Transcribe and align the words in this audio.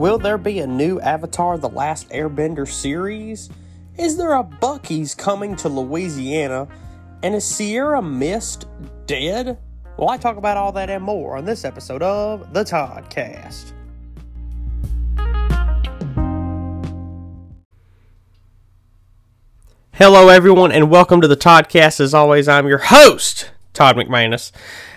Will 0.00 0.16
there 0.16 0.38
be 0.38 0.60
a 0.60 0.66
new 0.66 0.98
Avatar 0.98 1.58
The 1.58 1.68
Last 1.68 2.08
Airbender 2.08 2.66
series? 2.66 3.50
Is 3.98 4.16
there 4.16 4.32
a 4.32 4.42
Buc-ee's 4.42 5.14
coming 5.14 5.54
to 5.56 5.68
Louisiana? 5.68 6.68
And 7.22 7.34
is 7.34 7.44
Sierra 7.44 8.00
Mist 8.00 8.66
dead? 9.04 9.58
Well, 9.98 10.08
I 10.08 10.16
talk 10.16 10.38
about 10.38 10.56
all 10.56 10.72
that 10.72 10.88
and 10.88 11.04
more 11.04 11.36
on 11.36 11.44
this 11.44 11.66
episode 11.66 12.02
of 12.02 12.54
The 12.54 12.64
Toddcast. 12.64 13.72
Hello, 19.92 20.30
everyone, 20.30 20.72
and 20.72 20.90
welcome 20.90 21.20
to 21.20 21.28
the 21.28 21.36
Toddcast. 21.36 22.00
As 22.00 22.14
always, 22.14 22.48
I'm 22.48 22.66
your 22.66 22.78
host, 22.78 23.50
Todd 23.74 23.96
McManus. 23.96 24.50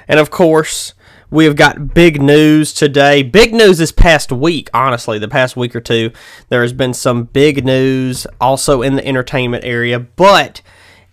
And 0.07 0.17
of 0.17 0.29
course, 0.29 0.93
we 1.33 1.45
have 1.45 1.55
got 1.55 1.95
big 1.95 2.21
news 2.21 2.71
today. 2.71 3.23
Big 3.23 3.55
news 3.55 3.79
this 3.79 3.91
past 3.91 4.31
week, 4.31 4.69
honestly, 4.71 5.17
the 5.17 5.27
past 5.27 5.57
week 5.57 5.75
or 5.75 5.81
two. 5.81 6.11
There 6.49 6.61
has 6.61 6.73
been 6.73 6.93
some 6.93 7.23
big 7.23 7.65
news 7.65 8.27
also 8.39 8.83
in 8.83 8.97
the 8.97 9.07
entertainment 9.07 9.65
area, 9.65 9.99
but 9.99 10.61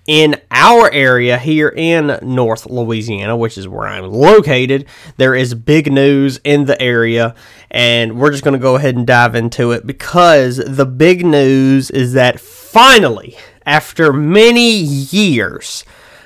in 0.06 0.37
our 0.51 0.93
area 0.93 1.38
here 1.38 1.70
in 1.70 2.19
North 2.20 2.66
Louisiana, 2.66 3.34
which 3.34 3.56
is 3.56 3.66
where 3.66 3.88
I'm 3.88 4.12
located, 4.12 4.84
there 5.16 5.34
is 5.34 5.55
big 5.55 5.91
news 5.91 6.38
in 6.45 6.66
the 6.66 6.80
area, 6.82 7.34
and 7.71 8.21
we're 8.21 8.30
just 8.30 8.45
going 8.45 8.52
to 8.52 8.62
go 8.62 8.77
ahead 8.77 8.96
and 8.96 9.07
dive 9.07 9.34
into 9.34 9.73
it 9.73 9.87
because 9.87 10.59
the 10.59 10.87
big 10.87 11.24
news 11.24 11.91
is 11.91 12.12
that 12.12 12.38
finally, 12.38 13.38
after 13.65 14.12
many 14.12 14.71
years 14.71 15.82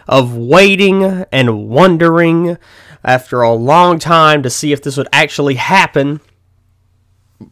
of 0.08 0.36
waiting 0.36 1.04
and 1.30 1.68
wondering, 1.68 2.58
after 3.04 3.42
a 3.42 3.52
long 3.52 3.98
time 3.98 4.42
to 4.42 4.50
see 4.50 4.72
if 4.72 4.82
this 4.82 4.96
would 4.96 5.08
actually 5.12 5.54
happen, 5.54 6.20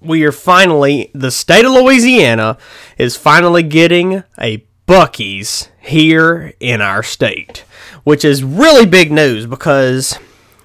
we 0.01 0.25
are 0.25 0.33
finally, 0.33 1.11
the 1.15 1.31
state 1.31 1.65
of 1.65 1.73
Louisiana 1.73 2.57
is 2.99 3.17
finally 3.17 3.63
getting 3.63 4.23
a 4.41 4.65
Buc-ee's 4.87 5.69
here 5.81 6.53
in 6.61 6.81
our 6.81 7.03
state, 7.03 7.65
which 8.05 8.25
is 8.25 8.43
really 8.43 8.87
big 8.87 9.13
news 9.13 9.47
because 9.47 10.19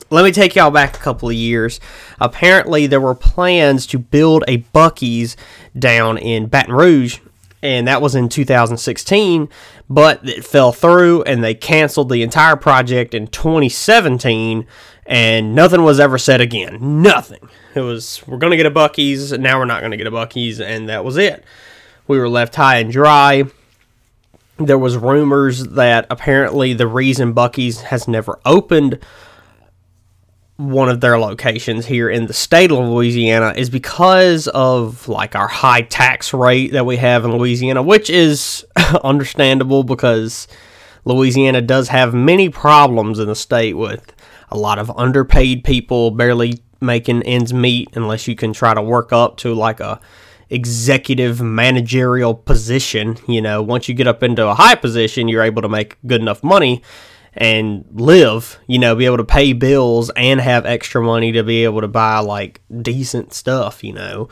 let 0.09 0.23
me 0.23 0.31
take 0.31 0.55
y'all 0.55 0.71
back 0.71 0.95
a 0.95 0.99
couple 0.99 1.29
of 1.29 1.35
years. 1.35 1.79
Apparently, 2.19 2.87
there 2.87 3.01
were 3.01 3.15
plans 3.15 3.85
to 3.87 3.99
build 3.99 4.43
a 4.47 4.59
Buc-ee's 4.73 5.35
down 5.77 6.17
in 6.17 6.47
Baton 6.47 6.73
Rouge, 6.73 7.19
and 7.61 7.87
that 7.87 8.01
was 8.01 8.15
in 8.15 8.29
2016, 8.29 9.49
but 9.89 10.27
it 10.27 10.45
fell 10.45 10.71
through 10.71 11.23
and 11.23 11.43
they 11.43 11.53
canceled 11.53 12.09
the 12.09 12.23
entire 12.23 12.55
project 12.55 13.13
in 13.13 13.27
2017, 13.27 14.65
and 15.05 15.55
nothing 15.55 15.83
was 15.83 15.99
ever 15.99 16.17
said 16.17 16.41
again. 16.41 17.01
Nothing. 17.01 17.49
It 17.75 17.81
was, 17.81 18.21
we're 18.27 18.37
going 18.37 18.51
to 18.51 18.57
get 18.57 18.65
a 18.65 18.71
Buc-ee's, 18.71 19.31
now 19.33 19.59
we're 19.59 19.65
not 19.65 19.81
going 19.81 19.91
to 19.91 19.97
get 19.97 20.07
a 20.07 20.11
Buc-ee's, 20.11 20.59
and 20.59 20.89
that 20.89 21.05
was 21.05 21.17
it. 21.17 21.43
We 22.07 22.19
were 22.19 22.29
left 22.29 22.55
high 22.55 22.77
and 22.77 22.91
dry 22.91 23.45
there 24.59 24.77
was 24.77 24.97
rumors 24.97 25.67
that 25.67 26.07
apparently 26.09 26.73
the 26.73 26.87
reason 26.87 27.33
Buc-ee's 27.33 27.81
has 27.81 28.07
never 28.07 28.39
opened 28.45 28.99
one 30.57 30.89
of 30.89 31.01
their 31.01 31.19
locations 31.19 31.85
here 31.85 32.09
in 32.09 32.25
the 32.25 32.33
state 32.33 32.71
of 32.71 32.79
Louisiana 32.79 33.53
is 33.55 33.69
because 33.69 34.47
of 34.47 35.07
like 35.07 35.35
our 35.35 35.47
high 35.47 35.81
tax 35.81 36.33
rate 36.33 36.73
that 36.73 36.85
we 36.85 36.97
have 36.97 37.23
in 37.25 37.37
Louisiana, 37.37 37.83
which 37.83 38.09
is 38.09 38.65
understandable 39.03 39.83
because 39.83 40.47
Louisiana 41.05 41.61
does 41.61 41.89
have 41.89 42.13
many 42.13 42.49
problems 42.49 43.19
in 43.19 43.27
the 43.27 43.35
state 43.35 43.77
with 43.77 44.13
a 44.49 44.57
lot 44.57 44.79
of 44.79 44.91
underpaid 44.97 45.63
people 45.63 46.09
barely 46.09 46.59
making 46.81 47.21
ends 47.23 47.53
meet 47.53 47.89
unless 47.95 48.27
you 48.27 48.35
can 48.35 48.51
try 48.51 48.73
to 48.73 48.81
work 48.81 49.13
up 49.13 49.37
to 49.37 49.53
like 49.53 49.79
a 49.79 49.99
executive 50.49 51.39
managerial 51.39 52.33
position. 52.33 53.17
You 53.27 53.41
know, 53.41 53.61
once 53.61 53.87
you 53.87 53.93
get 53.93 54.07
up 54.07 54.23
into 54.23 54.47
a 54.47 54.55
high 54.55 54.75
position, 54.75 55.27
you're 55.27 55.43
able 55.43 55.61
to 55.61 55.69
make 55.69 55.97
good 56.07 56.21
enough 56.21 56.43
money 56.43 56.81
and 57.37 57.85
live, 57.93 58.59
you 58.67 58.79
know, 58.79 58.95
be 58.95 59.05
able 59.05 59.17
to 59.17 59.23
pay 59.23 59.53
bills 59.53 60.09
and 60.15 60.41
have 60.41 60.65
extra 60.65 61.01
money 61.01 61.31
to 61.31 61.43
be 61.43 61.63
able 61.63 61.81
to 61.81 61.87
buy 61.87 62.19
like 62.19 62.61
decent 62.81 63.33
stuff, 63.33 63.83
you 63.83 63.93
know. 63.93 64.27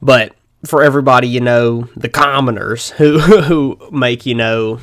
But 0.00 0.34
for 0.64 0.82
everybody, 0.82 1.28
you 1.28 1.40
know, 1.40 1.88
the 1.96 2.08
commoners 2.08 2.90
who 2.90 3.18
who 3.42 3.78
make, 3.92 4.24
you 4.26 4.34
know, 4.34 4.80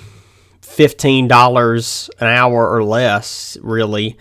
$15 0.62 2.10
an 2.20 2.28
hour 2.28 2.70
or 2.70 2.84
less, 2.84 3.58
really, 3.62 4.18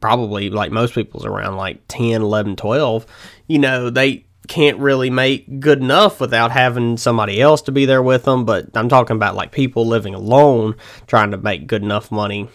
probably 0.00 0.48
like 0.48 0.70
most 0.70 0.94
people's 0.94 1.26
around 1.26 1.56
like 1.56 1.80
10, 1.88 2.22
11, 2.22 2.56
12, 2.56 3.06
you 3.48 3.58
know, 3.58 3.90
they 3.90 4.24
can't 4.48 4.78
really 4.78 5.10
make 5.10 5.60
good 5.60 5.80
enough 5.80 6.20
without 6.20 6.50
having 6.50 6.96
somebody 6.96 7.40
else 7.40 7.62
to 7.62 7.72
be 7.72 7.86
there 7.86 8.02
with 8.02 8.24
them. 8.24 8.44
But 8.44 8.68
I'm 8.74 8.88
talking 8.88 9.16
about 9.16 9.36
like 9.36 9.52
people 9.52 9.86
living 9.86 10.14
alone 10.14 10.76
trying 11.06 11.30
to 11.30 11.36
make 11.36 11.66
good 11.66 11.82
enough 11.82 12.10
money. 12.10 12.48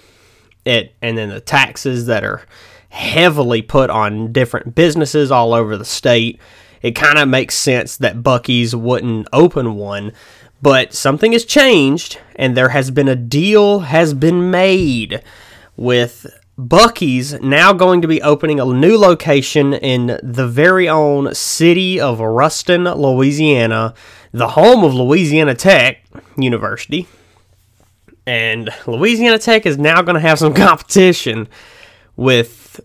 It 0.65 0.95
and 1.01 1.17
then 1.17 1.29
the 1.29 1.39
taxes 1.39 2.07
that 2.07 2.23
are 2.23 2.45
heavily 2.89 3.61
put 3.61 3.89
on 3.89 4.31
different 4.31 4.73
businesses 4.75 5.31
all 5.31 5.53
over 5.53 5.77
the 5.77 5.85
state. 5.85 6.39
It 6.81 6.91
kind 6.91 7.17
of 7.17 7.27
makes 7.27 7.55
sense 7.55 7.97
that 7.97 8.21
Buc-ee's 8.21 8.75
wouldn't 8.75 9.27
open 9.33 9.75
one, 9.75 10.13
but 10.61 10.93
something 10.93 11.31
has 11.31 11.43
changed 11.43 12.19
and 12.35 12.55
there 12.55 12.69
has 12.69 12.91
been 12.91 13.07
a 13.07 13.15
deal 13.15 13.79
has 13.81 14.13
been 14.13 14.51
made 14.51 15.21
with 15.75 16.27
Buc-ee's 16.57 17.33
now 17.41 17.73
going 17.73 18.01
to 18.01 18.07
be 18.07 18.21
opening 18.21 18.61
a 18.61 18.65
new 18.65 18.97
location 18.97 19.73
in 19.73 20.17
the 20.23 20.47
very 20.47 20.87
own 20.87 21.35
city 21.35 21.99
of 21.99 22.21
Ruston, 22.21 22.85
Louisiana, 22.85 23.93
the 24.31 24.49
home 24.49 24.85
of 24.85 24.93
Louisiana 24.93 25.53
Tech 25.53 26.05
University. 26.37 27.07
And 28.25 28.69
Louisiana 28.87 29.37
Tech 29.37 29.65
is 29.65 29.77
now 29.77 30.01
going 30.01 30.15
to 30.15 30.21
have 30.21 30.39
some 30.39 30.53
competition 30.55 31.49
with 32.15 32.79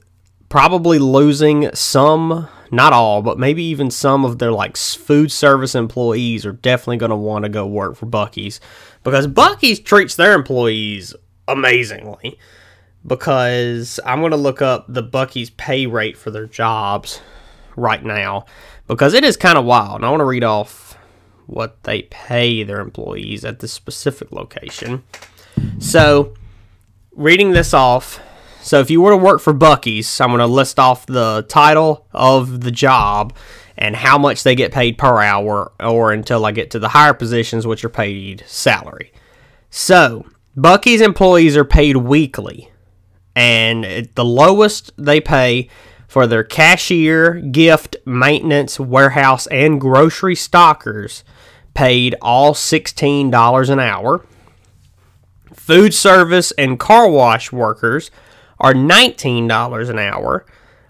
probably 0.49 0.99
losing 0.99 1.73
some, 1.73 2.49
not 2.73 2.93
all, 2.93 3.23
but 3.23 3.39
maybe 3.39 3.63
even 3.63 3.89
some 3.89 4.25
of 4.25 4.41
their 4.41 4.51
like 4.51 4.77
food 4.77 5.31
service 5.31 5.77
employees 5.77 6.45
are 6.45 6.53
definitely 6.53 6.97
going 6.97 7.11
to 7.11 7.17
want 7.17 7.45
to 7.45 7.49
go 7.49 7.65
work 7.69 7.95
for 7.95 8.07
Buc-ee's 8.07 8.61
because 9.05 9.29
Buc-ee's 9.29 9.79
treats 9.79 10.17
their 10.17 10.33
employees 10.33 11.15
amazingly 11.47 12.37
because 13.07 13.99
I'm 14.05 14.21
going 14.21 14.33
to 14.33 14.37
look 14.37 14.61
up 14.61 14.87
the 14.89 15.03
Buc-ee's 15.03 15.51
pay 15.51 15.87
rate 15.87 16.17
for 16.17 16.31
their 16.31 16.47
jobs 16.47 17.21
right 17.77 18.05
now 18.05 18.47
because 18.87 19.15
it 19.15 19.25
is 19.25 19.37
kind 19.37 19.57
of 19.57 19.65
wild. 19.65 19.97
And 19.97 20.05
I 20.05 20.11
want 20.11 20.21
to 20.21 20.27
read 20.27 20.45
off 20.45 20.99
what 21.47 21.83
they 21.83 22.03
pay 22.03 22.63
their 22.63 22.81
employees 22.81 23.45
at 23.45 23.61
this 23.61 23.73
specific 23.73 24.31
location. 24.33 25.03
So, 25.79 26.35
reading 27.13 27.53
this 27.53 27.75
off, 27.75 28.21
so 28.63 28.79
if 28.81 28.91
you 28.91 29.01
were 29.01 29.11
to 29.11 29.17
work 29.17 29.41
for 29.41 29.53
Buc-ee's, 29.53 30.21
I'm 30.21 30.29
going 30.29 30.41
to 30.41 30.47
list 30.47 30.79
off 30.79 31.07
the 31.07 31.45
title 31.49 32.07
of 32.13 32.61
the 32.61 32.71
job 32.71 33.35
and 33.77 33.97
how 33.97 34.19
much 34.19 34.43
they 34.43 34.55
get 34.55 34.73
paid 34.73 34.99
per 34.99 35.21
hour 35.21 35.73
or 35.81 36.13
until 36.13 36.45
I 36.45 36.53
get 36.53 36.71
to 36.73 36.79
the 36.79 36.91
higher 36.91 37.15
positions 37.15 37.67
which 37.67 37.85
are 37.85 37.91
paid 37.91 38.45
salary. 38.47 39.13
So, 39.71 40.27
Buc-ee's 40.57 41.01
employees 41.01 41.57
are 41.57 41.65
paid 41.65 41.97
weekly 41.97 42.71
and 43.35 44.09
the 44.15 44.25
lowest 44.25 44.93
they 44.97 45.21
pay 45.21 45.69
for 46.09 46.27
their 46.27 46.43
cashier, 46.43 47.35
gift, 47.35 47.97
maintenance, 48.05 48.81
warehouse, 48.81 49.47
and 49.47 49.81
grocery 49.81 50.35
stockers 50.35 51.23
paid 51.75 52.17
all 52.21 52.53
$16 52.53 53.71
an 53.71 53.79
hour. 53.79 54.27
Food 55.55 55.95
service 55.95 56.53
and 56.59 56.81
car 56.81 57.09
wash 57.09 57.53
workers 57.53 58.11
are 58.59 58.75
$19 58.75 59.89
an 59.89 59.99
hour. 59.99 60.45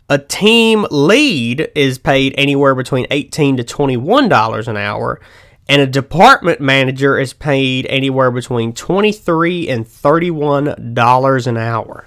A 0.08 0.18
team 0.18 0.86
lead 0.90 1.70
is 1.74 1.98
paid 1.98 2.34
anywhere 2.36 2.74
between 2.74 3.06
$18 3.08 3.58
to 3.58 3.64
$21 3.64 4.68
an 4.68 4.76
hour. 4.76 5.20
And 5.68 5.80
a 5.80 5.86
department 5.86 6.60
manager 6.60 7.16
is 7.16 7.32
paid 7.32 7.86
anywhere 7.86 8.32
between 8.32 8.72
$23 8.72 9.68
and 9.68 9.86
$31 9.86 11.46
an 11.46 11.56
hour. 11.56 12.06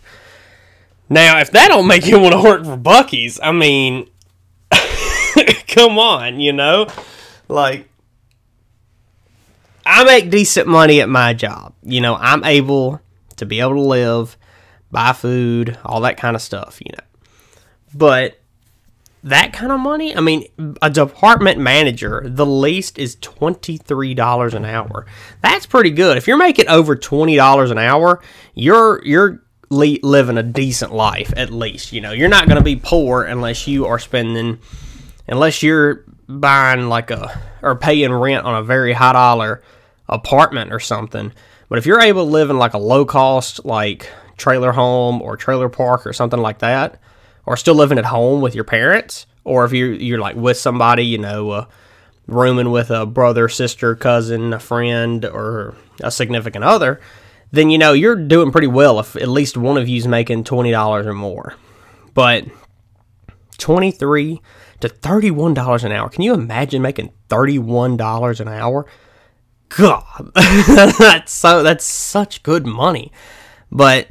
Now, 1.13 1.39
if 1.39 1.51
that 1.51 1.67
don't 1.67 1.87
make 1.87 2.07
you 2.07 2.19
want 2.19 2.33
to 2.33 2.41
work 2.41 2.65
for 2.65 2.75
Buc-ee's, 2.75 3.39
I 3.41 3.51
mean, 3.51 4.09
come 5.67 5.99
on, 5.99 6.39
you 6.39 6.53
know? 6.53 6.87
Like, 7.47 7.87
I 9.85 10.03
make 10.05 10.31
decent 10.31 10.67
money 10.67 11.01
at 11.01 11.09
my 11.09 11.35
job. 11.35 11.75
You 11.83 12.01
know, 12.01 12.15
I'm 12.15 12.43
able 12.43 12.99
to 13.35 13.45
be 13.45 13.59
able 13.59 13.75
to 13.75 13.81
live, 13.81 14.37
buy 14.89 15.13
food, 15.13 15.77
all 15.85 16.01
that 16.01 16.17
kind 16.17 16.35
of 16.35 16.41
stuff, 16.41 16.81
you 16.81 16.91
know. 16.93 17.05
But 17.93 18.39
that 19.23 19.53
kind 19.53 19.71
of 19.71 19.79
money, 19.79 20.17
I 20.17 20.19
mean, 20.19 20.45
a 20.81 20.89
department 20.89 21.59
manager, 21.59 22.23
the 22.25 22.45
least 22.45 22.97
is 22.97 23.17
$23 23.17 24.53
an 24.55 24.65
hour. 24.65 25.05
That's 25.41 25.67
pretty 25.67 25.91
good. 25.91 26.17
If 26.17 26.27
you're 26.27 26.37
making 26.37 26.69
over 26.69 26.95
$20 26.95 27.69
an 27.69 27.77
hour, 27.77 28.19
you're 28.55 28.99
you're 29.05 29.42
le- 29.73 29.97
living 30.03 30.37
a 30.37 30.43
decent 30.43 30.93
life 30.93 31.33
at 31.35 31.51
least. 31.51 31.91
You 31.91 32.01
know, 32.01 32.11
you're 32.11 32.29
not 32.29 32.47
going 32.47 32.57
to 32.57 32.63
be 32.63 32.75
poor 32.75 33.23
unless 33.23 33.67
you 33.67 33.85
are 33.85 33.99
spending, 33.99 34.59
unless 35.27 35.63
you're 35.63 36.05
buying 36.27 36.87
like 36.87 37.11
a 37.11 37.41
or 37.61 37.75
paying 37.75 38.13
rent 38.13 38.45
on 38.45 38.55
a 38.55 38.63
very 38.63 38.93
high 38.93 39.13
dollar 39.13 39.63
apartment 40.07 40.71
or 40.71 40.79
something. 40.79 41.33
But 41.69 41.79
if 41.79 41.85
you're 41.85 42.01
able 42.01 42.25
to 42.25 42.31
live 42.31 42.49
in 42.49 42.57
like 42.57 42.73
a 42.73 42.79
low 42.79 43.05
cost 43.05 43.65
like 43.65 44.09
trailer 44.37 44.71
home 44.71 45.21
or 45.21 45.37
trailer 45.37 45.69
park 45.69 46.05
or 46.05 46.13
something 46.13 46.39
like 46.39 46.59
that, 46.59 46.99
or 47.45 47.57
still 47.57 47.75
living 47.75 47.97
at 47.97 48.05
home 48.05 48.41
with 48.41 48.55
your 48.55 48.63
parents, 48.63 49.25
or 49.43 49.65
if 49.65 49.73
you're 49.73 49.93
you're 49.93 50.19
like 50.19 50.35
with 50.35 50.57
somebody, 50.57 51.05
you 51.05 51.17
know, 51.17 51.49
uh, 51.51 51.65
rooming 52.27 52.71
with 52.71 52.89
a 52.89 53.05
brother, 53.05 53.49
sister, 53.49 53.95
cousin, 53.95 54.53
a 54.53 54.59
friend, 54.59 55.25
or 55.25 55.75
a 56.01 56.11
significant 56.11 56.63
other, 56.63 57.01
then 57.53 57.69
you 57.69 57.77
know 57.77 57.93
you're 57.93 58.15
doing 58.15 58.51
pretty 58.51 58.67
well 58.67 58.99
if 58.99 59.15
at 59.15 59.29
least 59.29 59.55
one 59.57 59.77
of 59.77 59.87
you's 59.87 60.07
making 60.07 60.43
twenty 60.43 60.71
dollars 60.71 61.05
or 61.05 61.13
more. 61.13 61.55
But 62.15 62.45
twenty 63.59 63.91
three 63.91 64.41
to 64.79 64.89
thirty 64.89 65.29
one 65.29 65.53
dollars 65.53 65.83
an 65.83 65.91
hour. 65.91 66.09
Can 66.09 66.23
you 66.23 66.33
imagine 66.33 66.81
making 66.81 67.13
thirty 67.29 67.59
one 67.59 67.95
dollars 67.95 68.41
an 68.41 68.47
hour? 68.47 68.87
God, 69.69 70.31
that's 70.35 71.31
so 71.31 71.61
that's 71.61 71.85
such 71.85 72.41
good 72.41 72.65
money. 72.65 73.11
But 73.71 74.07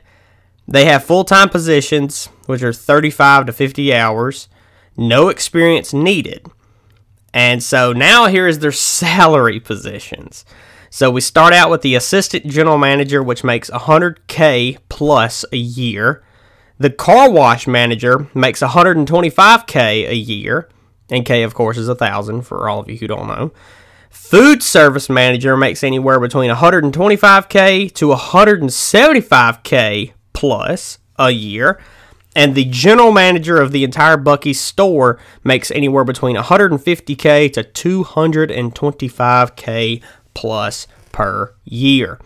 they 0.69 0.85
have 0.85 1.05
full 1.05 1.25
time 1.25 1.49
positions, 1.49 2.27
which 2.47 2.63
are 2.63 2.73
thirty 2.73 3.11
five 3.11 3.47
to 3.47 3.53
fifty 3.53 3.93
hours, 3.93 4.49
no 4.97 5.29
experience 5.29 5.93
needed. 5.93 6.47
And 7.35 7.61
so 7.61 7.93
now 7.93 8.27
here 8.27 8.47
is 8.47 8.61
their 8.61 8.71
salary 8.73 9.59
positions. 9.59 10.45
So 10.95 11.11
we 11.11 11.23
start 11.23 11.55
out 11.55 11.71
with 11.71 11.81
the 11.81 11.95
assistant 11.95 12.47
general 12.47 12.77
manager, 12.77 13.23
which 13.23 13.43
makes 13.43 13.71
100k 13.71 14.77
plus 14.91 15.43
a 15.51 15.57
year. 15.57 16.23
The 16.77 16.91
car 16.91 17.31
wash 17.31 17.67
manager 17.67 18.29
makes 18.35 18.61
125k 18.61 20.11
a 20.11 20.15
year, 20.15 20.69
and 21.09 21.25
k 21.25 21.45
of 21.45 21.55
course 21.55 21.79
is 21.79 21.89
a 21.89 21.95
thousand 21.95 22.43
for 22.43 22.69
all 22.69 22.81
of 22.81 22.91
you 22.91 22.99
who 22.99 23.07
don't 23.07 23.27
know. 23.27 23.53
Food 24.11 24.63
service 24.63 25.09
manager 25.09 25.57
makes 25.57 25.83
anywhere 25.83 26.21
between 26.21 26.51
125k 26.51 27.95
to 27.95 28.09
175k 28.09 30.13
plus 30.35 30.99
a 31.19 31.31
year. 31.31 31.81
And 32.35 32.55
the 32.55 32.65
general 32.65 33.13
manager 33.13 33.61
of 33.61 33.73
the 33.73 33.85
entire 33.85 34.17
Buc-ee's 34.17 34.59
store 34.61 35.19
makes 35.45 35.71
anywhere 35.71 36.05
between 36.05 36.35
150k 36.37 37.53
to 37.53 37.63
225k 37.63 40.01
plus 40.35 40.87
per 41.13 41.55
year. 41.65 42.19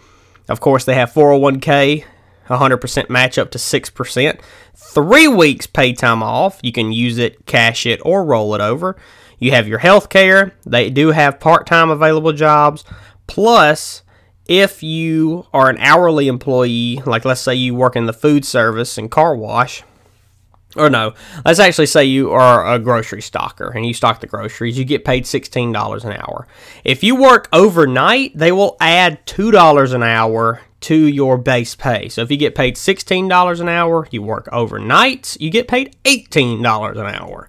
Of 0.48 0.60
course, 0.60 0.84
they 0.84 0.94
have 0.94 1.12
401k, 1.12 2.04
100% 2.48 3.10
match 3.10 3.38
up 3.38 3.50
to 3.50 3.58
6%. 3.58 4.40
Three 4.74 5.28
weeks 5.28 5.66
paid 5.66 5.98
time 5.98 6.22
off. 6.22 6.60
You 6.62 6.72
can 6.72 6.92
use 6.92 7.18
it, 7.18 7.46
cash 7.46 7.86
it, 7.86 8.00
or 8.04 8.24
roll 8.24 8.54
it 8.54 8.60
over. 8.60 8.96
You 9.38 9.50
have 9.50 9.68
your 9.68 9.78
health 9.78 10.08
care. 10.08 10.54
They 10.64 10.90
do 10.90 11.10
have 11.10 11.40
part 11.40 11.66
time 11.66 11.90
available 11.90 12.32
jobs. 12.32 12.84
Plus, 13.26 14.02
if 14.46 14.82
you 14.82 15.46
are 15.52 15.68
an 15.68 15.78
hourly 15.78 16.28
employee, 16.28 17.02
like 17.04 17.24
let's 17.24 17.40
say 17.40 17.54
you 17.54 17.74
work 17.74 17.96
in 17.96 18.06
the 18.06 18.12
food 18.12 18.44
service 18.44 18.96
and 18.96 19.10
car 19.10 19.34
wash, 19.36 19.82
or 20.76 20.90
no, 20.90 21.14
let's 21.44 21.58
actually 21.58 21.86
say 21.86 22.04
you 22.04 22.32
are 22.32 22.74
a 22.74 22.78
grocery 22.78 23.20
stocker 23.20 23.74
and 23.74 23.86
you 23.86 23.94
stock 23.94 24.20
the 24.20 24.26
groceries, 24.26 24.78
you 24.78 24.84
get 24.84 25.04
paid 25.04 25.24
$16 25.24 26.04
an 26.04 26.12
hour. 26.12 26.46
If 26.84 27.02
you 27.02 27.16
work 27.16 27.48
overnight, 27.52 28.36
they 28.36 28.52
will 28.52 28.76
add 28.80 29.26
$2 29.26 29.94
an 29.94 30.02
hour 30.02 30.60
to 30.80 30.94
your 30.94 31.38
base 31.38 31.74
pay. 31.74 32.08
So 32.08 32.22
if 32.22 32.30
you 32.30 32.36
get 32.36 32.54
paid 32.54 32.76
$16 32.76 33.60
an 33.60 33.68
hour, 33.68 34.06
you 34.10 34.22
work 34.22 34.48
overnight, 34.52 35.36
you 35.40 35.50
get 35.50 35.68
paid 35.68 35.96
$18 36.04 36.92
an 36.92 37.14
hour. 37.14 37.48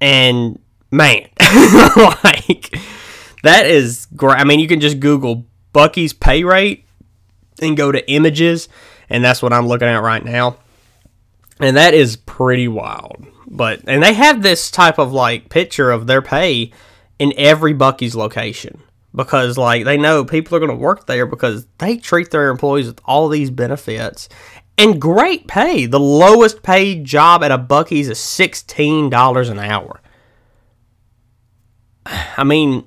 And 0.00 0.58
man, 0.90 1.28
like 2.24 2.76
that 3.42 3.66
is 3.66 4.06
great. 4.16 4.38
I 4.38 4.44
mean, 4.44 4.58
you 4.58 4.68
can 4.68 4.80
just 4.80 4.98
Google 4.98 5.46
Buc-ee's 5.74 6.12
pay 6.12 6.42
rate 6.44 6.86
and 7.60 7.76
go 7.76 7.92
to 7.92 8.10
images, 8.10 8.68
and 9.08 9.22
that's 9.24 9.42
what 9.42 9.52
I'm 9.52 9.68
looking 9.68 9.88
at 9.88 10.02
right 10.02 10.24
now 10.24 10.56
and 11.62 11.76
that 11.76 11.94
is 11.94 12.16
pretty 12.16 12.68
wild. 12.68 13.26
But 13.46 13.82
and 13.86 14.02
they 14.02 14.14
have 14.14 14.42
this 14.42 14.70
type 14.70 14.98
of 14.98 15.12
like 15.12 15.48
picture 15.48 15.90
of 15.90 16.06
their 16.06 16.22
pay 16.22 16.72
in 17.18 17.32
every 17.36 17.74
Buc-ee's 17.74 18.16
location 18.16 18.82
because 19.14 19.58
like 19.58 19.84
they 19.84 19.96
know 19.96 20.24
people 20.24 20.56
are 20.56 20.60
going 20.60 20.70
to 20.70 20.76
work 20.76 21.06
there 21.06 21.26
because 21.26 21.66
they 21.78 21.96
treat 21.96 22.30
their 22.30 22.48
employees 22.48 22.86
with 22.86 23.00
all 23.04 23.28
these 23.28 23.50
benefits 23.50 24.28
and 24.78 25.00
great 25.00 25.46
pay. 25.46 25.86
The 25.86 26.00
lowest 26.00 26.62
paid 26.62 27.04
job 27.04 27.44
at 27.44 27.52
a 27.52 27.58
Buc-ee's 27.58 28.08
is 28.08 28.18
sixteen 28.18 29.10
dollars 29.10 29.48
an 29.48 29.58
hour. 29.58 30.00
I 32.06 32.44
mean, 32.44 32.84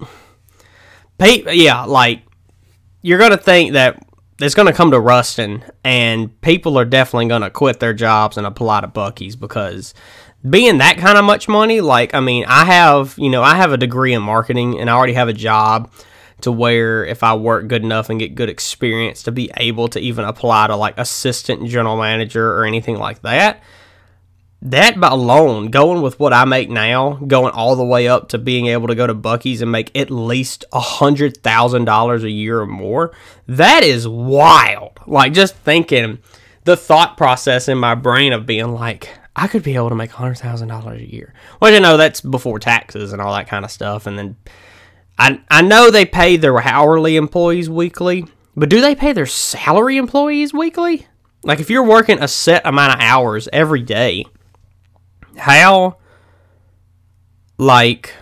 pay 1.18 1.54
yeah, 1.54 1.84
like 1.84 2.24
you're 3.02 3.20
gonna 3.20 3.38
think 3.38 3.74
that 3.74 4.05
it's 4.40 4.56
going 4.56 4.68
to 4.68 4.74
come 4.74 4.92
to 4.92 5.00
Ruston, 5.00 5.64
and 5.84 6.40
people 6.42 6.78
are 6.78 6.86
definitely 6.86 7.28
going 7.28 7.42
to 7.42 7.50
quit 7.50 7.80
their 7.80 7.94
jobs 7.94 8.38
and 8.38 8.46
apply 8.46 8.82
to 8.82 8.88
Buc-ee's 8.88 9.36
because 9.36 9.94
being 10.48 10.80
that 10.80 10.98
kind 10.98 11.18
of 11.18 11.26
much 11.26 11.48
money, 11.48 11.82
like, 11.82 12.14
I 12.14 12.20
mean, 12.20 12.46
I 12.48 12.66
have, 12.66 13.16
you 13.18 13.30
know, 13.30 13.42
I 13.42 13.56
have 13.56 13.72
a 13.72 13.78
degree 13.78 14.14
in 14.14 14.22
marketing 14.22 14.80
and 14.80 14.90
I 14.90 14.94
already 14.94 15.14
have 15.14 15.30
a 15.30 15.34
job 15.34 15.92
to 16.42 16.52
where 16.52 17.06
if 17.06 17.24
I 17.24 17.34
work 17.36 17.68
good 17.68 17.84
enough 17.84 18.10
and 18.10 18.20
get 18.20 18.36
good 18.36 18.50
experience 18.50 19.24
to 19.24 19.32
be 19.32 19.50
able 19.58 19.88
to 19.90 20.00
even 20.00 20.26
apply 20.26 20.68
to 20.68 20.76
like 20.76 20.98
assistant 20.98 21.68
general 21.68 21.98
manager 21.98 22.58
or 22.58 22.66
anything 22.66 22.98
like 22.98 23.22
that 23.22 23.64
that 24.66 25.00
by 25.00 25.10
alone, 25.10 25.68
going 25.68 26.02
with 26.02 26.20
what 26.20 26.34
I 26.34 26.44
make 26.44 26.72
now, 26.72 27.14
going 27.28 27.54
all 27.54 27.76
the 27.76 27.86
way 27.86 28.08
up 28.08 28.30
to 28.30 28.40
being 28.40 28.66
able 28.66 28.88
to 28.88 28.96
go 28.96 29.06
to 29.06 29.14
Buc-ee's 29.14 29.62
and 29.62 29.72
make 29.72 29.96
at 29.96 30.10
least 30.10 30.66
a 30.74 30.80
hundred 30.80 31.38
thousand 31.44 31.86
dollars 31.86 32.24
a 32.24 32.32
year 32.32 32.60
or 32.62 32.66
more, 32.66 33.14
that 33.48 33.84
is 33.84 34.08
wild. 34.08 35.00
Like 35.06 35.34
just 35.34 35.56
thinking 35.56 36.18
the 36.64 36.76
thought 36.76 37.16
process 37.16 37.68
in 37.68 37.78
my 37.78 37.94
brain 37.94 38.34
of 38.34 38.48
being 38.48 38.74
like, 38.74 39.10
I 39.36 39.48
could 39.48 39.62
be 39.62 39.76
able 39.76 39.90
to 39.90 39.96
make 39.96 40.10
hundred 40.10 40.40
thousand 40.40 40.70
dollars 40.70 41.00
a 41.00 41.14
year. 41.14 41.36
Well, 41.62 41.72
you 41.72 41.80
know, 41.80 41.96
that's 41.96 42.22
before 42.22 42.58
taxes 42.58 43.14
and 43.14 43.22
all 43.22 43.36
that 43.36 43.48
kind 43.48 43.66
of 43.66 43.72
stuff. 43.72 44.08
And 44.08 44.18
then 44.18 44.36
I 45.20 45.40
I 45.48 45.62
know 45.62 45.92
they 45.92 46.06
pay 46.06 46.38
their 46.38 46.60
hourly 46.60 47.18
employees 47.18 47.70
weekly, 47.70 48.26
but 48.56 48.70
do 48.70 48.82
they 48.82 48.96
pay 48.96 49.14
their 49.14 49.28
salary 49.28 49.98
employees 49.98 50.56
weekly? 50.56 51.06
Like 51.44 51.60
if 51.60 51.70
you're 51.70 51.84
working 51.84 52.18
a 52.20 52.28
set 52.28 52.66
amount 52.66 52.96
of 52.96 53.00
hours 53.02 53.48
every 53.54 53.84
day 53.84 54.26
how 55.38 55.98
like 57.58 58.14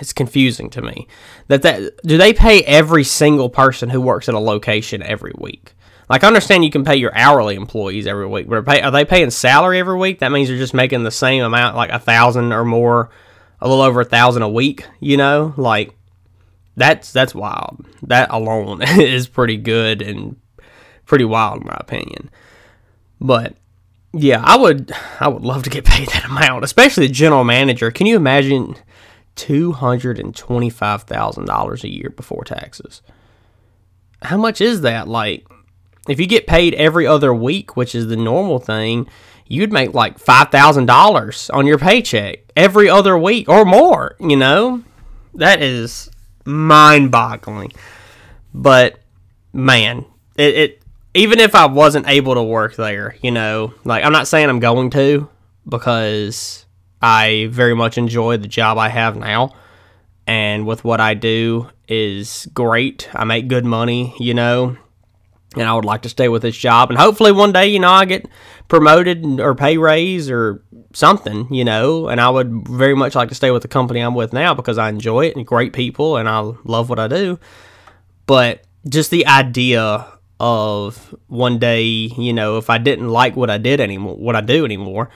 it's 0.00 0.12
confusing 0.12 0.70
to 0.70 0.82
me 0.82 1.06
that 1.48 1.62
that 1.62 2.02
do 2.02 2.18
they 2.18 2.32
pay 2.32 2.62
every 2.64 3.04
single 3.04 3.48
person 3.48 3.88
who 3.90 4.00
works 4.00 4.28
at 4.28 4.34
a 4.34 4.38
location 4.38 5.02
every 5.02 5.32
week? 5.38 5.74
Like 6.08 6.24
i 6.24 6.26
understand 6.26 6.64
you 6.64 6.70
can 6.70 6.84
pay 6.84 6.96
your 6.96 7.16
hourly 7.16 7.54
employees 7.54 8.06
every 8.06 8.26
week 8.26 8.48
but 8.48 8.56
are, 8.56 8.62
pay, 8.62 8.82
are 8.82 8.90
they 8.90 9.04
paying 9.04 9.30
salary 9.30 9.78
every 9.78 9.96
week? 9.96 10.18
That 10.18 10.32
means 10.32 10.48
they're 10.48 10.58
just 10.58 10.74
making 10.74 11.04
the 11.04 11.10
same 11.10 11.42
amount 11.42 11.76
like 11.76 11.90
a 11.90 11.98
thousand 11.98 12.52
or 12.52 12.64
more 12.64 13.10
a 13.60 13.68
little 13.68 13.84
over 13.84 14.00
a 14.00 14.04
thousand 14.04 14.42
a 14.42 14.48
week 14.48 14.86
you 15.00 15.16
know? 15.16 15.54
Like 15.56 15.94
that's 16.76 17.12
that's 17.12 17.34
wild. 17.34 17.86
That 18.02 18.30
alone 18.30 18.82
is 18.98 19.28
pretty 19.28 19.56
good 19.56 20.02
and 20.02 20.36
pretty 21.06 21.24
wild 21.24 21.60
in 21.60 21.66
my 21.66 21.76
opinion. 21.78 22.30
But 23.20 23.54
yeah, 24.12 24.42
I 24.44 24.56
would 24.56 24.92
I 25.20 25.28
would 25.28 25.42
love 25.42 25.62
to 25.64 25.70
get 25.70 25.84
paid 25.84 26.08
that 26.08 26.26
amount, 26.26 26.64
especially 26.64 27.06
the 27.06 27.12
general 27.12 27.44
manager. 27.44 27.90
Can 27.90 28.06
you 28.06 28.16
imagine 28.16 28.76
two 29.34 29.72
hundred 29.72 30.18
and 30.18 30.34
twenty 30.34 30.70
five 30.70 31.04
thousand 31.04 31.46
dollars 31.46 31.84
a 31.84 31.88
year 31.88 32.10
before 32.10 32.44
taxes? 32.44 33.02
How 34.20 34.36
much 34.36 34.60
is 34.60 34.82
that? 34.82 35.08
Like 35.08 35.46
if 36.08 36.20
you 36.20 36.26
get 36.26 36.46
paid 36.46 36.74
every 36.74 37.06
other 37.06 37.32
week, 37.32 37.76
which 37.76 37.94
is 37.94 38.08
the 38.08 38.16
normal 38.16 38.58
thing, 38.58 39.08
you'd 39.46 39.72
make 39.72 39.94
like 39.94 40.18
five 40.18 40.50
thousand 40.50 40.86
dollars 40.86 41.48
on 41.50 41.66
your 41.66 41.78
paycheck 41.78 42.40
every 42.56 42.88
other 42.88 43.16
week 43.16 43.48
or 43.48 43.64
more, 43.64 44.16
you 44.20 44.36
know? 44.36 44.82
That 45.34 45.62
is 45.62 46.10
mind 46.44 47.10
boggling. 47.10 47.72
But 48.52 48.98
man, 49.52 50.04
it, 50.36 50.54
it 50.54 50.81
even 51.14 51.38
if 51.40 51.54
I 51.54 51.66
wasn't 51.66 52.08
able 52.08 52.34
to 52.34 52.42
work 52.42 52.76
there, 52.76 53.16
you 53.22 53.30
know, 53.30 53.74
like 53.84 54.04
I'm 54.04 54.12
not 54.12 54.28
saying 54.28 54.48
I'm 54.48 54.60
going 54.60 54.90
to 54.90 55.28
because 55.68 56.66
I 57.00 57.48
very 57.50 57.74
much 57.74 57.98
enjoy 57.98 58.38
the 58.38 58.48
job 58.48 58.78
I 58.78 58.88
have 58.88 59.16
now. 59.16 59.54
And 60.26 60.66
with 60.66 60.84
what 60.84 61.00
I 61.00 61.14
do 61.14 61.68
is 61.88 62.48
great. 62.54 63.08
I 63.12 63.24
make 63.24 63.48
good 63.48 63.64
money, 63.64 64.14
you 64.18 64.34
know, 64.34 64.76
and 65.56 65.68
I 65.68 65.74
would 65.74 65.84
like 65.84 66.02
to 66.02 66.08
stay 66.08 66.28
with 66.28 66.42
this 66.42 66.56
job. 66.56 66.90
And 66.90 66.98
hopefully 66.98 67.32
one 67.32 67.52
day, 67.52 67.66
you 67.66 67.80
know, 67.80 67.90
I 67.90 68.04
get 68.04 68.26
promoted 68.68 69.40
or 69.40 69.54
pay 69.54 69.76
raise 69.76 70.30
or 70.30 70.64
something, 70.94 71.52
you 71.52 71.64
know, 71.64 72.08
and 72.08 72.20
I 72.20 72.30
would 72.30 72.68
very 72.68 72.94
much 72.94 73.14
like 73.14 73.28
to 73.30 73.34
stay 73.34 73.50
with 73.50 73.62
the 73.62 73.68
company 73.68 74.00
I'm 74.00 74.14
with 74.14 74.32
now 74.32 74.54
because 74.54 74.78
I 74.78 74.88
enjoy 74.88 75.26
it 75.26 75.36
and 75.36 75.46
great 75.46 75.72
people 75.72 76.16
and 76.16 76.28
I 76.28 76.40
love 76.64 76.88
what 76.88 77.00
I 77.00 77.08
do. 77.08 77.38
But 78.26 78.62
just 78.88 79.10
the 79.10 79.26
idea 79.26 80.06
of 80.40 81.14
one 81.28 81.58
day, 81.58 81.82
you 81.82 82.32
know, 82.32 82.58
if 82.58 82.70
I 82.70 82.78
didn't 82.78 83.08
like 83.08 83.36
what 83.36 83.50
I 83.50 83.58
did 83.58 83.80
anymore, 83.80 84.16
what 84.16 84.36
I 84.36 84.40
do 84.40 84.64
anymore, 84.64 85.10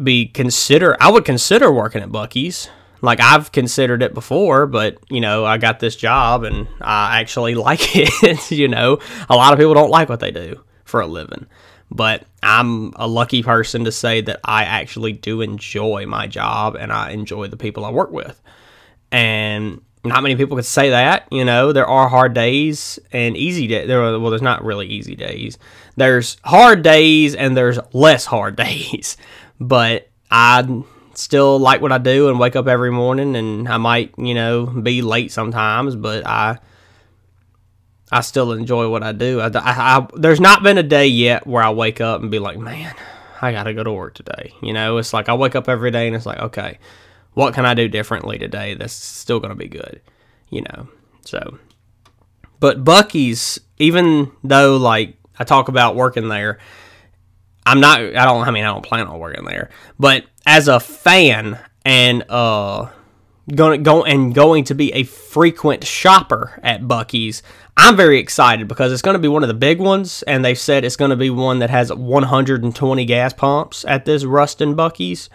be 0.00 0.26
consider 0.26 0.96
I 1.00 1.10
would 1.10 1.24
consider 1.24 1.72
working 1.72 2.02
at 2.02 2.10
Buc-ee's. 2.10 2.68
Like 3.02 3.20
I've 3.20 3.50
considered 3.52 4.02
it 4.02 4.12
before, 4.12 4.66
but 4.66 4.98
you 5.08 5.20
know, 5.20 5.44
I 5.46 5.56
got 5.56 5.80
this 5.80 5.96
job 5.96 6.44
and 6.44 6.68
I 6.80 7.20
actually 7.20 7.54
like 7.66 7.96
it, 7.96 8.50
you 8.50 8.68
know. 8.68 8.98
A 9.28 9.36
lot 9.36 9.52
of 9.52 9.58
people 9.58 9.74
don't 9.74 9.90
like 9.90 10.08
what 10.08 10.20
they 10.20 10.30
do 10.30 10.62
for 10.84 11.00
a 11.00 11.06
living. 11.06 11.46
But 11.90 12.24
I'm 12.42 12.92
a 12.96 13.08
lucky 13.08 13.42
person 13.42 13.84
to 13.84 13.92
say 13.92 14.20
that 14.20 14.40
I 14.44 14.64
actually 14.64 15.12
do 15.12 15.40
enjoy 15.40 16.06
my 16.06 16.28
job 16.28 16.76
and 16.76 16.92
I 16.92 17.10
enjoy 17.10 17.48
the 17.48 17.56
people 17.56 17.84
I 17.84 17.90
work 17.90 18.12
with. 18.12 18.40
And 19.10 19.80
not 20.04 20.22
many 20.22 20.36
people 20.36 20.56
could 20.56 20.64
say 20.64 20.90
that. 20.90 21.26
You 21.30 21.44
know, 21.44 21.72
there 21.72 21.86
are 21.86 22.08
hard 22.08 22.34
days 22.34 22.98
and 23.12 23.36
easy 23.36 23.66
days. 23.66 23.86
There, 23.86 24.02
are, 24.02 24.18
well, 24.18 24.30
there's 24.30 24.42
not 24.42 24.64
really 24.64 24.86
easy 24.86 25.14
days. 25.14 25.58
There's 25.96 26.38
hard 26.44 26.82
days 26.82 27.34
and 27.34 27.56
there's 27.56 27.78
less 27.92 28.24
hard 28.24 28.56
days. 28.64 29.16
But 29.60 30.08
I 30.30 30.84
still 31.14 31.58
like 31.58 31.80
what 31.82 31.92
I 31.92 31.98
do 31.98 32.28
and 32.30 32.38
wake 32.38 32.56
up 32.56 32.66
every 32.66 32.90
morning, 32.90 33.36
and 33.36 33.68
I 33.68 33.76
might, 33.76 34.14
you 34.16 34.34
know, 34.34 34.66
be 34.66 35.02
late 35.02 35.32
sometimes, 35.32 35.96
but 35.96 36.26
I. 36.26 36.58
I 38.12 38.22
still 38.22 38.50
enjoy 38.50 38.88
what 38.88 39.04
I 39.04 39.12
do. 39.12 39.38
I, 39.38 39.46
I, 39.46 39.50
I, 39.98 40.06
there's 40.16 40.40
not 40.40 40.64
been 40.64 40.78
a 40.78 40.82
day 40.82 41.06
yet 41.06 41.46
where 41.46 41.62
I 41.62 41.70
wake 41.70 42.00
up 42.00 42.20
and 42.20 42.28
be 42.28 42.40
like, 42.40 42.58
man, 42.58 42.92
I 43.40 43.52
got 43.52 43.64
to 43.64 43.72
go 43.72 43.84
to 43.84 43.92
work 43.92 44.14
today. 44.14 44.52
You 44.60 44.72
know, 44.72 44.96
it's 44.96 45.12
like 45.12 45.28
I 45.28 45.34
wake 45.34 45.54
up 45.54 45.68
every 45.68 45.92
day 45.92 46.08
and 46.08 46.16
it's 46.16 46.26
like, 46.26 46.40
okay, 46.40 46.80
what 47.34 47.54
can 47.54 47.64
I 47.66 47.74
do 47.74 47.88
differently 47.88 48.38
today 48.38 48.74
that's 48.74 48.92
still 48.92 49.40
going 49.40 49.50
to 49.50 49.56
be 49.56 49.68
good, 49.68 50.00
you 50.48 50.62
know? 50.62 50.88
So, 51.24 51.58
but 52.58 52.84
Buc-ee's, 52.84 53.60
even 53.78 54.32
though 54.42 54.76
like 54.76 55.16
I 55.38 55.44
talk 55.44 55.68
about 55.68 55.96
working 55.96 56.28
there, 56.28 56.58
I'm 57.64 57.80
not, 57.80 58.00
I 58.00 58.24
don't, 58.24 58.46
I 58.46 58.50
mean, 58.50 58.64
I 58.64 58.68
don't 58.68 58.84
plan 58.84 59.06
on 59.06 59.18
working 59.18 59.44
there, 59.44 59.70
but 59.98 60.24
as 60.46 60.68
a 60.68 60.80
fan 60.80 61.58
and, 61.84 62.24
uh, 62.28 62.88
gonna 63.54 63.78
go 63.78 64.04
and 64.04 64.34
going 64.34 64.64
to 64.64 64.74
be 64.74 64.92
a 64.92 65.02
frequent 65.02 65.84
shopper 65.84 66.58
at 66.62 66.82
Buc-ee's. 66.82 67.42
I'm 67.76 67.96
very 67.96 68.18
excited 68.18 68.68
because 68.68 68.92
it's 68.92 69.02
going 69.02 69.14
to 69.14 69.20
be 69.20 69.28
one 69.28 69.42
of 69.42 69.48
the 69.48 69.54
big 69.54 69.80
ones, 69.80 70.22
and 70.24 70.44
they 70.44 70.54
said 70.54 70.84
it's 70.84 70.96
going 70.96 71.10
to 71.10 71.16
be 71.16 71.30
one 71.30 71.60
that 71.60 71.70
has 71.70 71.92
120 71.92 73.04
gas 73.06 73.32
pumps 73.32 73.84
at 73.88 74.04
this 74.04 74.24
Ruston 74.24 74.76
Buc-ee's. 74.76 75.30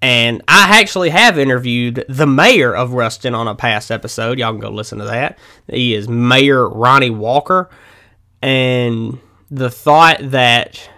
And 0.00 0.42
I 0.46 0.80
actually 0.80 1.10
have 1.10 1.38
interviewed 1.38 2.04
the 2.08 2.26
mayor 2.26 2.74
of 2.74 2.92
Ruston 2.92 3.34
on 3.34 3.48
a 3.48 3.54
past 3.54 3.90
episode. 3.90 4.38
Y'all 4.38 4.52
can 4.52 4.60
go 4.60 4.70
listen 4.70 4.98
to 4.98 5.06
that. 5.06 5.38
He 5.66 5.94
is 5.94 6.08
Mayor 6.08 6.68
Ronnie 6.68 7.10
Walker. 7.10 7.68
And 8.40 9.18
the 9.50 9.70
thought 9.70 10.18
that 10.30 10.88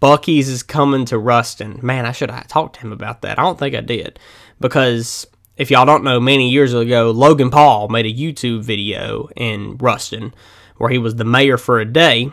Buc-ee's 0.00 0.48
is 0.48 0.62
coming 0.62 1.04
to 1.06 1.18
Ruston, 1.18 1.80
man, 1.82 2.06
I 2.06 2.12
should 2.12 2.30
have 2.30 2.46
talked 2.46 2.76
to 2.76 2.82
him 2.82 2.92
about 2.92 3.22
that. 3.22 3.38
I 3.38 3.42
don't 3.42 3.58
think 3.58 3.74
I 3.74 3.80
did. 3.80 4.20
Because 4.60 5.26
if 5.56 5.70
y'all 5.70 5.86
don't 5.86 6.04
know, 6.04 6.20
many 6.20 6.50
years 6.50 6.74
ago, 6.74 7.10
Logan 7.10 7.50
Paul 7.50 7.88
made 7.88 8.06
a 8.06 8.12
YouTube 8.12 8.62
video 8.62 9.28
in 9.34 9.76
Ruston 9.78 10.32
where 10.76 10.90
he 10.90 10.98
was 10.98 11.16
the 11.16 11.24
mayor 11.24 11.56
for 11.56 11.80
a 11.80 11.84
day. 11.84 12.30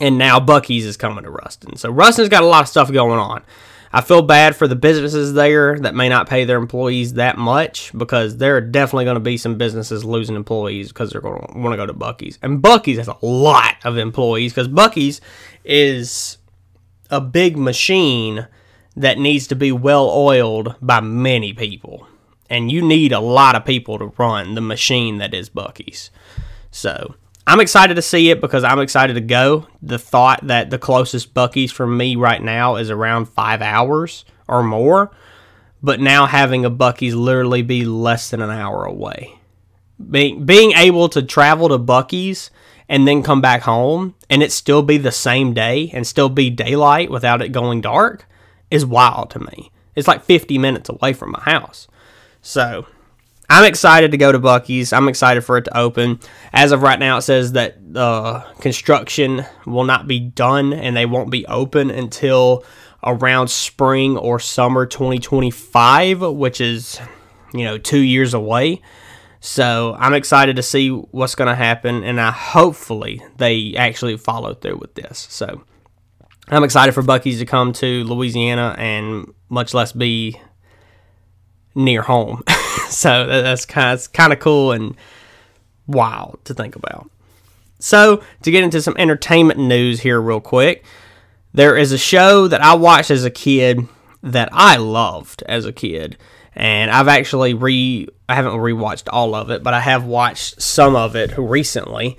And 0.00 0.18
now 0.18 0.40
Buc-ee's 0.40 0.84
is 0.84 0.96
coming 0.96 1.22
to 1.22 1.30
Ruston. 1.30 1.76
So 1.76 1.90
Ruston's 1.90 2.28
got 2.28 2.42
a 2.42 2.46
lot 2.46 2.62
of 2.62 2.68
stuff 2.68 2.92
going 2.92 3.20
on. 3.20 3.44
I 3.92 4.00
feel 4.00 4.22
bad 4.22 4.56
for 4.56 4.68
the 4.68 4.76
businesses 4.76 5.32
there 5.34 5.78
that 5.78 5.94
may 5.94 6.08
not 6.08 6.28
pay 6.28 6.44
their 6.44 6.58
employees 6.58 7.14
that 7.14 7.38
much 7.38 7.92
because 7.96 8.36
there 8.36 8.56
are 8.56 8.60
definitely 8.60 9.04
going 9.04 9.16
to 9.16 9.20
be 9.20 9.36
some 9.36 9.56
businesses 9.56 10.04
losing 10.04 10.36
employees 10.36 10.88
because 10.88 11.10
they're 11.10 11.20
going 11.20 11.46
to 11.46 11.58
want 11.58 11.72
to 11.72 11.76
go 11.76 11.86
to 11.86 11.94
Buc-ee's. 11.94 12.38
And 12.42 12.62
Buc-ee's 12.62 12.98
has 12.98 13.08
a 13.08 13.16
lot 13.22 13.76
of 13.84 13.96
employees 13.96 14.52
because 14.52 14.68
Buc-ee's 14.68 15.20
is 15.64 16.38
a 17.10 17.20
big 17.20 17.56
machine 17.56 18.48
that 18.96 19.18
needs 19.18 19.46
to 19.48 19.56
be 19.56 19.72
well 19.72 20.08
oiled 20.10 20.74
by 20.80 21.00
many 21.00 21.52
people. 21.52 22.06
And 22.48 22.70
you 22.70 22.82
need 22.82 23.12
a 23.12 23.20
lot 23.20 23.54
of 23.54 23.64
people 23.64 23.98
to 23.98 24.12
run 24.18 24.54
the 24.54 24.60
machine 24.60 25.18
that 25.18 25.34
is 25.34 25.50
Buc-ee's. 25.50 26.10
So 26.70 27.14
I'm 27.46 27.60
excited 27.60 27.94
to 27.94 28.02
see 28.02 28.30
it 28.30 28.40
because 28.40 28.64
I'm 28.64 28.80
excited 28.80 29.14
to 29.14 29.20
go. 29.20 29.68
The 29.80 29.98
thought 29.98 30.46
that 30.48 30.70
the 30.70 30.78
closest 30.78 31.32
Buc-ee's 31.32 31.70
for 31.70 31.86
me 31.86 32.16
right 32.16 32.42
now 32.42 32.76
is 32.76 32.90
around 32.90 33.26
five 33.26 33.62
hours 33.62 34.24
or 34.48 34.64
more, 34.64 35.12
but 35.80 36.00
now 36.00 36.26
having 36.26 36.64
a 36.64 36.70
Buc-ee's 36.70 37.14
literally 37.14 37.62
be 37.62 37.84
less 37.84 38.30
than 38.30 38.42
an 38.42 38.50
hour 38.50 38.84
away. 38.84 39.38
Being 40.10 40.44
being 40.44 40.72
able 40.72 41.08
to 41.10 41.22
travel 41.22 41.68
to 41.68 41.78
Buc-ee's 41.78 42.50
and 42.88 43.06
then 43.06 43.22
come 43.22 43.40
back 43.40 43.62
home 43.62 44.14
and 44.28 44.42
it 44.42 44.50
still 44.52 44.82
be 44.82 44.98
the 44.98 45.12
same 45.12 45.54
day 45.54 45.90
and 45.94 46.06
still 46.06 46.28
be 46.28 46.50
daylight 46.50 47.10
without 47.10 47.42
it 47.42 47.52
going 47.52 47.80
dark 47.80 48.28
is 48.70 48.84
wild 48.84 49.30
to 49.30 49.38
me. 49.38 49.70
It's 49.94 50.08
like 50.08 50.24
50 50.24 50.58
minutes 50.58 50.88
away 50.88 51.12
from 51.12 51.30
my 51.30 51.40
house. 51.40 51.88
So 52.42 52.86
I'm 53.48 53.64
excited 53.64 54.10
to 54.10 54.16
go 54.16 54.32
to 54.32 54.38
Buc-ee's. 54.38 54.92
I'm 54.92 55.08
excited 55.08 55.42
for 55.42 55.56
it 55.56 55.66
to 55.66 55.78
open. 55.78 56.18
As 56.52 56.72
of 56.72 56.82
right 56.82 56.98
now, 56.98 57.18
it 57.18 57.22
says 57.22 57.52
that 57.52 57.78
uh, 57.94 58.40
construction 58.60 59.44
will 59.64 59.84
not 59.84 60.08
be 60.08 60.18
done 60.18 60.72
and 60.72 60.96
they 60.96 61.06
won't 61.06 61.30
be 61.30 61.46
open 61.46 61.90
until 61.90 62.64
around 63.04 63.48
spring 63.48 64.16
or 64.16 64.40
summer 64.40 64.84
2025, 64.84 66.22
which 66.22 66.60
is, 66.60 66.98
you 67.54 67.64
know, 67.64 67.78
two 67.78 68.00
years 68.00 68.34
away. 68.34 68.82
So 69.40 69.94
I'm 69.98 70.14
excited 70.14 70.56
to 70.56 70.62
see 70.62 70.90
what's 70.90 71.36
going 71.36 71.48
to 71.48 71.54
happen, 71.54 72.02
and 72.02 72.20
I 72.20 72.32
hopefully 72.32 73.22
they 73.36 73.74
actually 73.76 74.16
follow 74.16 74.54
through 74.54 74.78
with 74.78 74.94
this. 74.94 75.26
So 75.30 75.62
I'm 76.48 76.64
excited 76.64 76.92
for 76.92 77.02
Buc-ee's 77.02 77.38
to 77.38 77.46
come 77.46 77.72
to 77.74 78.02
Louisiana 78.04 78.74
and 78.76 79.32
much 79.48 79.72
less 79.72 79.92
be 79.92 80.40
near 81.76 82.02
home. 82.02 82.42
so 82.90 83.26
that's 83.26 83.66
kind 83.66 83.98
of 83.98 84.12
kind 84.12 84.32
of 84.32 84.40
cool 84.40 84.72
and 84.72 84.96
wild 85.86 86.38
to 86.44 86.54
think 86.54 86.76
about. 86.76 87.10
So 87.78 88.22
to 88.42 88.50
get 88.50 88.64
into 88.64 88.80
some 88.80 88.96
entertainment 88.98 89.58
news 89.58 90.00
here, 90.00 90.20
real 90.20 90.40
quick, 90.40 90.84
there 91.52 91.76
is 91.76 91.92
a 91.92 91.98
show 91.98 92.48
that 92.48 92.62
I 92.62 92.74
watched 92.74 93.10
as 93.10 93.24
a 93.24 93.30
kid 93.30 93.86
that 94.22 94.48
I 94.52 94.76
loved 94.76 95.42
as 95.42 95.64
a 95.64 95.72
kid, 95.72 96.16
and 96.54 96.90
I've 96.90 97.08
actually 97.08 97.54
re 97.54 98.08
I 98.28 98.34
haven't 98.34 98.54
rewatched 98.54 99.08
all 99.12 99.34
of 99.34 99.50
it, 99.50 99.62
but 99.62 99.74
I 99.74 99.80
have 99.80 100.04
watched 100.04 100.60
some 100.60 100.96
of 100.96 101.14
it 101.14 101.36
recently. 101.38 102.18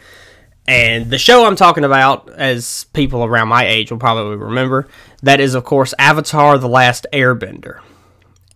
And 0.68 1.10
the 1.10 1.18
show 1.18 1.46
I'm 1.46 1.56
talking 1.56 1.86
about, 1.86 2.30
as 2.32 2.86
people 2.92 3.24
around 3.24 3.48
my 3.48 3.66
age 3.66 3.90
will 3.90 4.00
probably 4.00 4.36
remember, 4.36 4.88
that 5.24 5.40
is, 5.40 5.56
of 5.56 5.64
course, 5.64 5.94
Avatar 5.98 6.58
The 6.58 6.68
Last 6.68 7.08
Airbender. 7.14 7.80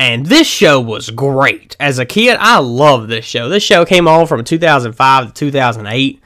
And 0.02 0.26
this 0.26 0.48
show 0.48 0.82
was 0.82 1.12
great. 1.12 1.78
As 1.80 2.00
a 2.00 2.08
kid, 2.08 2.36
I 2.40 2.58
loved 2.58 3.08
this 3.08 3.24
show. 3.24 3.50
This 3.50 3.62
show 3.62 3.86
came 3.86 4.08
on 4.08 4.26
from 4.26 4.44
2005 4.44 5.28
to 5.28 5.32
2008. 5.32 6.24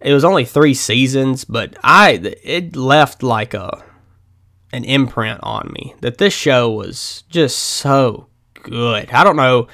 It 0.00 0.12
was 0.12 0.24
only 0.24 0.44
three 0.44 0.74
seasons, 0.74 1.44
but 1.44 1.76
I 1.84 2.14
it 2.42 2.74
left 2.74 3.22
like 3.22 3.54
a 3.54 3.84
an 4.72 4.82
imprint 4.82 5.38
on 5.44 5.72
me 5.72 5.94
that 6.00 6.18
this 6.18 6.34
show 6.34 6.72
was 6.72 7.22
just 7.28 7.56
so 7.56 8.26
good. 8.64 9.08
I 9.12 9.22
don't 9.22 9.36
know, 9.36 9.68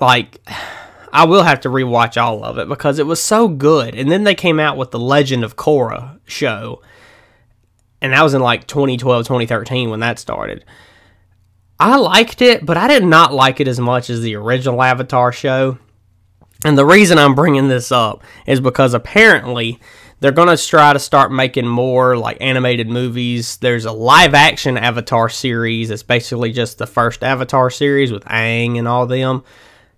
like 0.00 0.40
I 1.12 1.26
will 1.26 1.44
have 1.44 1.60
to 1.60 1.68
rewatch 1.68 2.20
all 2.20 2.42
of 2.42 2.58
it 2.58 2.66
because 2.66 2.98
it 2.98 3.06
was 3.06 3.22
so 3.22 3.46
good. 3.46 3.94
And 3.94 4.10
then 4.10 4.24
they 4.24 4.34
came 4.34 4.58
out 4.58 4.76
with 4.76 4.90
the 4.90 4.98
Legend 4.98 5.44
of 5.44 5.54
Korra 5.54 6.18
show, 6.24 6.82
and 8.02 8.12
that 8.12 8.22
was 8.24 8.34
in 8.34 8.42
like 8.42 8.66
2012, 8.66 9.26
2013 9.26 9.90
when 9.90 10.00
that 10.00 10.18
started 10.18 10.64
I 11.80 11.96
liked 11.96 12.42
it, 12.42 12.66
but 12.66 12.76
I 12.76 12.88
did 12.88 13.04
not 13.04 13.32
like 13.32 13.60
it 13.60 13.68
as 13.68 13.78
much 13.78 14.10
as 14.10 14.20
the 14.20 14.34
original 14.34 14.82
Avatar 14.82 15.30
show. 15.32 15.78
And 16.64 16.76
the 16.76 16.84
reason 16.84 17.18
I'm 17.18 17.36
bringing 17.36 17.68
this 17.68 17.92
up 17.92 18.22
is 18.46 18.60
because 18.60 18.94
apparently 18.94 19.78
they're 20.18 20.32
going 20.32 20.54
to 20.54 20.60
try 20.60 20.92
to 20.92 20.98
start 20.98 21.30
making 21.30 21.68
more 21.68 22.16
like 22.16 22.36
animated 22.40 22.88
movies. 22.88 23.58
There's 23.58 23.84
a 23.84 23.92
live 23.92 24.34
action 24.34 24.76
Avatar 24.76 25.28
series. 25.28 25.90
It's 25.90 26.02
basically 26.02 26.52
just 26.52 26.78
the 26.78 26.86
first 26.86 27.22
Avatar 27.22 27.70
series 27.70 28.10
with 28.10 28.24
Aang 28.24 28.76
and 28.76 28.88
all 28.88 29.06
them. 29.06 29.44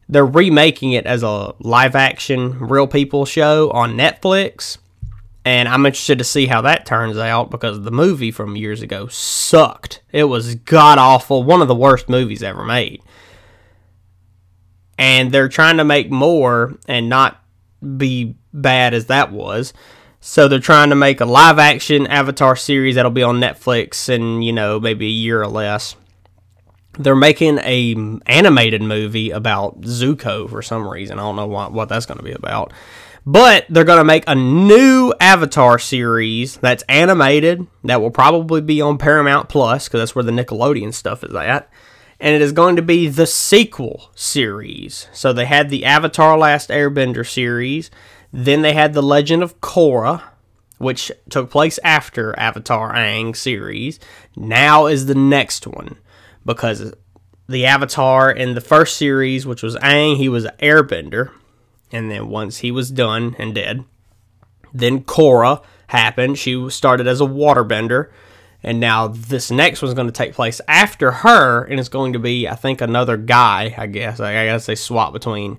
They're 0.07 0.27
remaking 0.27 0.93
it 0.93 1.07
as 1.07 1.23
a 1.23 1.55
live 1.61 1.95
action 1.95 2.59
real 2.59 2.87
people 2.87 3.25
show 3.25 3.71
on 3.71 3.97
Netflix 3.97 4.77
and 5.45 5.69
I'm 5.69 5.87
interested 5.87 6.19
to 6.19 6.25
see 6.25 6.47
how 6.47 6.63
that 6.63 6.85
turns 6.85 7.17
out 7.17 7.51
because 7.51 7.81
the 7.81 7.91
movie 7.91 8.31
from 8.31 8.57
years 8.57 8.83
ago 8.83 9.07
sucked. 9.09 10.03
It 10.13 10.25
was 10.25 10.55
god 10.57 10.99
awful, 10.99 11.43
one 11.43 11.63
of 11.63 11.69
the 11.69 11.75
worst 11.75 12.09
movies 12.09 12.43
ever 12.43 12.65
made. 12.65 13.03
And 14.99 15.33
they're 15.33 15.49
trying 15.49 15.79
to 15.79 15.85
make 15.85 16.11
more 16.11 16.77
and 16.87 17.09
not 17.09 17.43
be 17.97 18.37
bad 18.53 18.93
as 18.93 19.07
that 19.07 19.33
was. 19.33 19.73
So 20.21 20.47
they're 20.47 20.59
trying 20.59 20.91
to 20.91 20.97
make 20.97 21.23
a 21.23 21.25
live 21.25 21.59
action 21.59 22.07
Avatar 22.07 22.55
series 22.55 22.97
that'll 22.97 23.11
be 23.11 23.23
on 23.23 23.41
Netflix 23.41 24.11
in, 24.11 24.43
you 24.43 24.53
know, 24.53 24.79
maybe 24.79 25.07
a 25.07 25.11
year 25.11 25.41
or 25.41 25.49
less. 25.49 25.97
They're 26.99 27.17
making 27.17 27.59
a 27.61 27.95
animated 28.27 28.83
movie 28.83 29.31
about 29.31 29.81
Zuko 29.83 30.51
for 30.51 30.61
some 30.61 30.87
reason. 30.87 31.19
I 31.19 31.23
don't 31.23 31.37
know 31.37 31.47
what, 31.47 31.73
what 31.73 31.89
that's 31.89 32.05
going 32.05 32.19
to 32.19 32.25
be 32.25 32.33
about 32.33 32.75
But 33.27 33.67
they're 33.69 33.85
going 33.85 33.99
to 33.99 34.05
make 34.05 34.25
a 34.27 34.35
new 34.35 35.13
Avatar 35.21 35.79
series 35.79 36.57
that's 36.57 36.83
animated 36.89 37.67
that 37.85 38.01
will 38.01 38.11
probably 38.11 38.61
be 38.61 38.81
on 38.81 38.99
Paramount 38.99 39.49
Plus 39.49 39.89
because 39.89 40.01
that's 40.01 40.15
where 40.15 40.25
the 40.25 40.33
Nickelodeon 40.33 40.95
stuff 40.95 41.23
is 41.23 41.35
at. 41.35 41.71
And 42.19 42.35
it 42.35 42.43
is 42.43 42.53
going 42.53 42.77
to 42.77 42.83
be 42.83 43.09
the 43.09 43.27
sequel 43.27 44.11
series. 44.15 45.09
So 45.13 45.33
they 45.33 45.47
had 45.47 45.71
the 45.71 45.85
Avatar 45.85 46.39
Last 46.39 46.71
Airbender 46.71 47.27
series, 47.27 47.91
then 48.33 48.63
they 48.63 48.75
had 48.75 48.95
the 48.95 49.03
Legend 49.03 49.43
of 49.43 49.61
Korra, 49.61 50.23
which 50.79 51.13
took 51.29 51.51
place 51.51 51.79
after 51.85 52.39
Avatar 52.39 52.95
Aang 52.95 53.37
series. 53.37 54.01
Now 54.37 54.87
is 54.87 55.07
the 55.07 55.15
next 55.15 55.67
one 55.67 55.99
because 56.45 56.95
the 57.49 57.67
Avatar 57.67 58.31
in 58.31 58.55
the 58.55 58.61
first 58.61 58.97
series, 58.97 59.47
which 59.47 59.63
was 59.63 59.77
Aang, 59.77 60.17
he 60.17 60.29
was 60.29 60.45
an 60.45 60.57
airbender. 60.59 61.31
And 61.93 62.11
then 62.11 62.29
once 62.29 62.59
he 62.59 62.71
was 62.71 62.91
done 62.91 63.35
and 63.39 63.55
dead, 63.55 63.85
then 64.73 65.05
Korra 65.05 65.63
happened. 65.89 66.39
She 66.39 66.71
started 66.71 67.07
as 67.07 67.21
a 67.21 67.25
waterbender. 67.25 68.11
And 68.63 68.79
now 68.79 69.09
this 69.09 69.51
next 69.51 69.81
one's 69.81 69.95
going 69.95 70.07
to 70.07 70.13
take 70.13 70.35
place 70.35 70.61
after 70.69 71.11
her, 71.11 71.65
and 71.65 71.81
it's 71.81 71.89
going 71.89 72.13
to 72.13 72.19
be, 72.19 72.47
I 72.47 72.55
think, 72.55 72.81
another 72.83 73.17
guy. 73.17 73.75
I 73.77 73.87
guess 73.87 74.21
I 74.21 74.33
guess 74.33 74.67
they 74.67 74.75
swap 74.75 75.15
between 75.15 75.59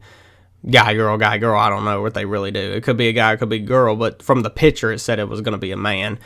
guy 0.70 0.94
girl 0.94 1.18
guy 1.18 1.40
girl. 1.40 1.58
I 1.58 1.70
don't 1.70 1.84
know 1.84 2.02
what 2.02 2.14
they 2.14 2.26
really 2.26 2.52
do. 2.52 2.60
It 2.60 2.84
could 2.84 2.98
be 2.98 3.08
a 3.08 3.14
guy, 3.14 3.34
it 3.34 3.38
could 3.38 3.50
be 3.50 3.56
a 3.56 3.60
girl, 3.60 3.96
but 3.96 4.22
from 4.22 4.42
the 4.42 4.52
picture, 4.52 4.92
it 4.92 5.00
said 5.00 5.18
it 5.18 5.28
was 5.28 5.42
going 5.42 5.54
to 5.54 5.58
be 5.58 5.72
a 5.72 5.78
man 5.78 6.20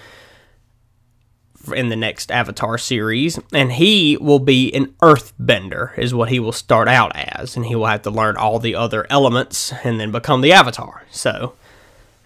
in 1.74 1.90
the 1.90 1.96
next 1.96 2.32
Avatar 2.32 2.78
series, 2.78 3.40
and 3.54 3.74
he 3.74 4.18
will 4.18 4.40
be 4.40 4.74
an 4.74 4.88
earthbender, 5.02 5.98
is 5.98 6.14
what 6.14 6.30
he 6.30 6.40
will 6.40 6.52
start 6.52 6.88
out 6.88 7.12
as, 7.16 7.56
and 7.56 7.66
he 7.66 7.76
will 7.76 7.86
have 7.86 8.02
to 8.04 8.10
learn 8.10 8.38
all 8.38 8.60
the 8.60 8.76
other 8.76 9.06
elements 9.10 9.74
and 9.84 10.00
then 10.00 10.12
become 10.12 10.42
the 10.42 10.54
Avatar. 10.54 11.04
So, 11.12 11.54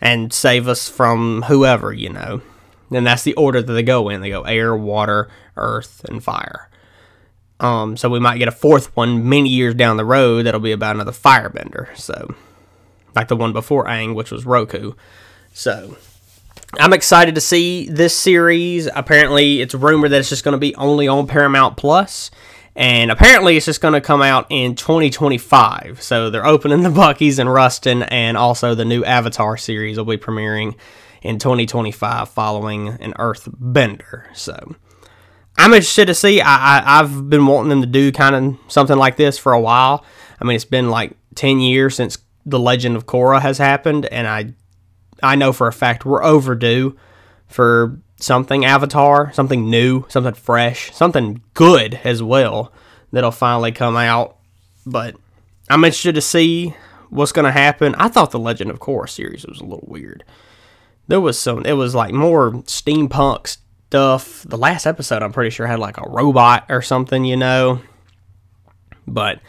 and 0.01 0.31
save 0.33 0.67
us 0.67 0.89
from 0.89 1.43
whoever, 1.43 1.93
you 1.93 2.09
know. 2.09 2.41
And 2.91 3.05
that's 3.05 3.23
the 3.23 3.35
order 3.35 3.61
that 3.61 3.71
they 3.71 3.83
go 3.83 4.09
in. 4.09 4.21
They 4.21 4.29
go 4.29 4.43
air, 4.43 4.75
water, 4.75 5.29
earth, 5.55 6.03
and 6.09 6.23
fire. 6.23 6.69
Um, 7.59 7.97
so 7.97 8.09
we 8.09 8.19
might 8.19 8.37
get 8.37 8.47
a 8.47 8.53
fourth 8.53 8.95
one 8.95 9.27
many 9.27 9.49
years 9.49 9.75
down 9.75 9.97
the 9.97 10.05
road 10.05 10.45
that'll 10.45 10.59
be 10.59 10.71
about 10.71 10.95
another 10.95 11.11
firebender. 11.11 11.95
So, 11.97 12.33
like 13.15 13.27
the 13.27 13.35
one 13.35 13.53
before 13.53 13.85
Aang, 13.85 14.15
which 14.15 14.31
was 14.31 14.45
Roku. 14.45 14.93
So, 15.53 15.97
I'm 16.77 16.93
excited 16.93 17.35
to 17.35 17.41
see 17.41 17.89
this 17.89 18.15
series. 18.15 18.87
Apparently, 18.93 19.61
it's 19.61 19.73
rumored 19.73 20.11
that 20.11 20.19
it's 20.19 20.29
just 20.29 20.43
going 20.43 20.53
to 20.53 20.59
be 20.59 20.75
only 20.75 21.07
on 21.07 21.25
Paramount 21.25 21.77
Plus, 21.77 22.29
and 22.75 23.09
apparently, 23.09 23.57
it's 23.57 23.65
just 23.65 23.81
going 23.81 23.95
to 23.95 24.01
come 24.01 24.21
out 24.21 24.45
in 24.49 24.75
2025. 24.75 26.01
So 26.01 26.29
they're 26.29 26.45
opening 26.45 26.81
the 26.83 26.89
Buc-ee's 26.89 27.39
and 27.39 27.51
Ruston, 27.51 28.03
and 28.03 28.37
also 28.37 28.75
the 28.75 28.85
new 28.85 29.03
Avatar 29.03 29.57
series 29.57 29.97
will 29.97 30.05
be 30.05 30.17
premiering 30.17 30.75
in 31.23 31.39
2025 31.39 32.29
following 32.29 32.89
an 32.89 33.13
Earthbender. 33.13 34.25
So 34.35 34.75
I'm 35.57 35.73
interested 35.73 36.05
to 36.05 36.13
see. 36.13 36.39
I, 36.39 36.79
I 36.79 36.99
I've 36.99 37.29
been 37.29 37.47
wanting 37.47 37.69
them 37.69 37.81
to 37.81 37.87
do 37.87 38.11
kind 38.11 38.35
of 38.35 38.71
something 38.71 38.97
like 38.97 39.17
this 39.17 39.39
for 39.39 39.53
a 39.53 39.59
while. 39.59 40.05
I 40.39 40.45
mean, 40.45 40.55
it's 40.55 40.65
been 40.65 40.91
like 40.91 41.17
10 41.33 41.59
years 41.59 41.95
since 41.95 42.19
the 42.45 42.59
Legend 42.59 42.95
of 42.95 43.07
Korra 43.07 43.41
has 43.41 43.57
happened, 43.57 44.05
and 44.05 44.27
I 44.27 44.53
I 45.23 45.35
know 45.35 45.53
for 45.53 45.67
a 45.67 45.73
fact 45.73 46.05
we're 46.05 46.23
overdue 46.23 46.97
for 47.47 47.99
something 48.17 48.65
Avatar, 48.65 49.31
something 49.33 49.69
new, 49.69 50.05
something 50.09 50.33
fresh, 50.33 50.93
something 50.93 51.41
good 51.53 51.99
as 52.03 52.21
well 52.21 52.71
that'll 53.11 53.31
finally 53.31 53.71
come 53.71 53.95
out. 53.95 54.37
But 54.85 55.15
I'm 55.69 55.83
interested 55.83 56.15
to 56.15 56.21
see 56.21 56.75
what's 57.09 57.31
going 57.31 57.45
to 57.45 57.51
happen. 57.51 57.95
I 57.95 58.07
thought 58.07 58.31
the 58.31 58.39
Legend 58.39 58.71
of 58.71 58.79
Korra 58.79 59.09
series 59.09 59.45
was 59.45 59.59
a 59.59 59.65
little 59.65 59.87
weird. 59.87 60.23
There 61.07 61.21
was 61.21 61.39
some, 61.39 61.65
it 61.65 61.73
was 61.73 61.95
like 61.95 62.13
more 62.13 62.51
steampunk 62.63 63.47
stuff. 63.47 64.43
The 64.47 64.57
last 64.57 64.85
episode, 64.85 65.23
I'm 65.23 65.33
pretty 65.33 65.49
sure, 65.49 65.65
had 65.65 65.79
like 65.79 65.97
a 65.97 66.09
robot 66.09 66.65
or 66.69 66.81
something, 66.81 67.25
you 67.25 67.35
know. 67.35 67.81
But 69.07 69.39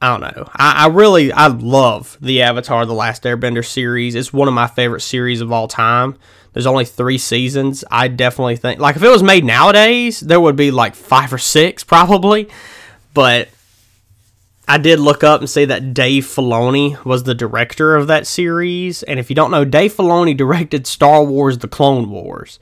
I 0.00 0.10
don't 0.10 0.20
know. 0.20 0.48
I, 0.54 0.84
I, 0.84 0.86
really 0.88 1.32
I 1.32 1.46
love 1.46 2.18
the 2.20 2.42
Avatar: 2.42 2.84
The 2.84 2.92
Last 2.92 3.22
Airbender 3.22 3.64
series. 3.64 4.14
It's 4.14 4.32
one 4.32 4.48
of 4.48 4.54
my 4.54 4.66
favorite 4.66 5.00
series 5.00 5.40
of 5.40 5.52
all 5.52 5.68
time. 5.68 6.18
There's 6.52 6.66
only 6.66 6.84
three 6.84 7.18
seasons. 7.18 7.84
I 7.90 8.08
definitely 8.08 8.56
think 8.56 8.78
like 8.78 8.96
if 8.96 9.02
it 9.02 9.08
was 9.08 9.22
made 9.22 9.44
nowadays, 9.44 10.20
there 10.20 10.40
would 10.40 10.56
be 10.56 10.70
like 10.70 10.94
five 10.94 11.32
or 11.32 11.38
six 11.38 11.82
probably. 11.84 12.48
But 13.14 13.48
I 14.68 14.76
did 14.78 15.00
look 15.00 15.24
up 15.24 15.40
and 15.40 15.48
see 15.48 15.64
that 15.64 15.94
Dave 15.94 16.24
Filoni 16.24 17.02
was 17.04 17.22
the 17.22 17.34
director 17.34 17.96
of 17.96 18.08
that 18.08 18.26
series. 18.26 19.02
And 19.02 19.18
if 19.18 19.30
you 19.30 19.36
don't 19.36 19.50
know, 19.50 19.64
Dave 19.64 19.94
Filoni 19.94 20.36
directed 20.36 20.86
Star 20.86 21.24
Wars: 21.24 21.58
The 21.58 21.68
Clone 21.68 22.10
Wars. 22.10 22.58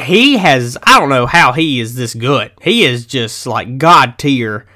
He 0.00 0.38
has 0.38 0.76
I 0.82 0.98
don't 0.98 1.08
know 1.08 1.26
how 1.26 1.52
he 1.52 1.78
is 1.78 1.94
this 1.94 2.14
good. 2.14 2.50
He 2.62 2.82
is 2.82 3.06
just 3.06 3.46
like 3.46 3.78
god 3.78 4.18
tier 4.18 4.66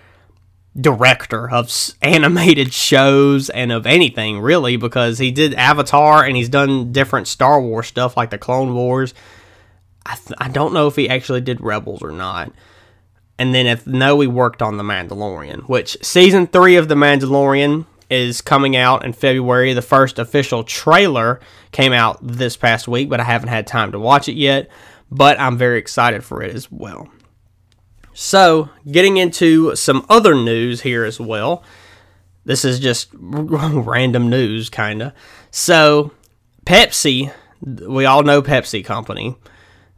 director 0.78 1.50
of 1.50 1.72
animated 2.02 2.72
shows 2.72 3.48
and 3.50 3.72
of 3.72 3.86
anything 3.86 4.40
really 4.40 4.76
because 4.76 5.18
he 5.18 5.30
did 5.30 5.54
Avatar 5.54 6.24
and 6.24 6.36
he's 6.36 6.48
done 6.48 6.92
different 6.92 7.26
Star 7.26 7.60
Wars 7.60 7.86
stuff 7.86 8.16
like 8.16 8.30
the 8.30 8.38
Clone 8.38 8.74
Wars. 8.74 9.14
I, 10.04 10.14
th- 10.14 10.38
I 10.38 10.48
don't 10.48 10.74
know 10.74 10.86
if 10.86 10.96
he 10.96 11.08
actually 11.08 11.40
did 11.40 11.60
Rebels 11.60 12.02
or 12.02 12.12
not. 12.12 12.52
And 13.38 13.54
then 13.54 13.66
if 13.66 13.86
no, 13.86 14.20
he 14.20 14.26
worked 14.26 14.62
on 14.62 14.76
The 14.76 14.82
Mandalorian, 14.82 15.68
which 15.68 15.96
season 16.02 16.46
three 16.46 16.76
of 16.76 16.88
The 16.88 16.94
Mandalorian 16.94 17.84
is 18.08 18.40
coming 18.40 18.76
out 18.76 19.04
in 19.04 19.12
February. 19.12 19.72
The 19.72 19.82
first 19.82 20.18
official 20.18 20.64
trailer 20.64 21.40
came 21.72 21.92
out 21.92 22.18
this 22.22 22.56
past 22.56 22.88
week, 22.88 23.08
but 23.08 23.20
I 23.20 23.24
haven't 23.24 23.48
had 23.48 23.66
time 23.66 23.92
to 23.92 23.98
watch 23.98 24.28
it 24.28 24.36
yet. 24.36 24.70
But 25.10 25.38
I'm 25.38 25.56
very 25.56 25.78
excited 25.78 26.24
for 26.24 26.42
it 26.42 26.54
as 26.54 26.70
well. 26.70 27.08
So, 28.18 28.70
getting 28.90 29.18
into 29.18 29.76
some 29.76 30.06
other 30.08 30.34
news 30.34 30.80
here 30.80 31.04
as 31.04 31.20
well. 31.20 31.62
This 32.46 32.64
is 32.64 32.80
just 32.80 33.10
random 33.12 34.30
news, 34.30 34.70
kind 34.70 35.02
of. 35.02 35.12
So, 35.50 36.12
Pepsi, 36.64 37.30
we 37.60 38.06
all 38.06 38.22
know 38.22 38.40
Pepsi 38.40 38.82
Company, 38.82 39.36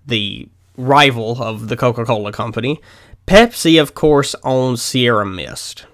the 0.05 0.49
rival 0.77 1.41
of 1.41 1.69
the 1.69 1.77
Coca 1.77 2.05
Cola 2.05 2.33
Company. 2.33 2.81
Pepsi, 3.29 3.81
of 3.81 3.95
course, 3.95 4.35
owns 4.43 4.83
Sierra 4.83 5.25
Mist 5.25 5.87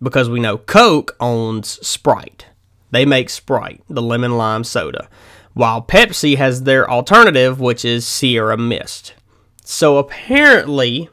because 0.00 0.30
we 0.30 0.38
know 0.38 0.58
Coke 0.58 1.16
owns 1.18 1.84
Sprite. 1.84 2.46
They 2.92 3.04
make 3.04 3.28
Sprite, 3.28 3.82
the 3.90 4.00
lemon 4.00 4.36
lime 4.36 4.62
soda, 4.62 5.08
while 5.54 5.82
Pepsi 5.82 6.36
has 6.36 6.62
their 6.62 6.88
alternative, 6.88 7.58
which 7.58 7.84
is 7.84 8.06
Sierra 8.06 8.56
Mist. 8.56 9.14
So 9.64 9.98
apparently, 9.98 11.08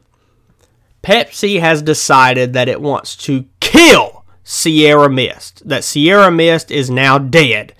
Pepsi 1.03 1.59
has 1.59 1.81
decided 1.81 2.53
that 2.53 2.67
it 2.67 2.81
wants 2.81 3.15
to 3.17 3.45
kill 3.59 4.23
Sierra 4.43 5.09
Mist, 5.09 5.67
that 5.67 5.83
Sierra 5.83 6.31
Mist 6.31 6.71
is 6.71 6.89
now 6.89 7.17
dead. 7.17 7.73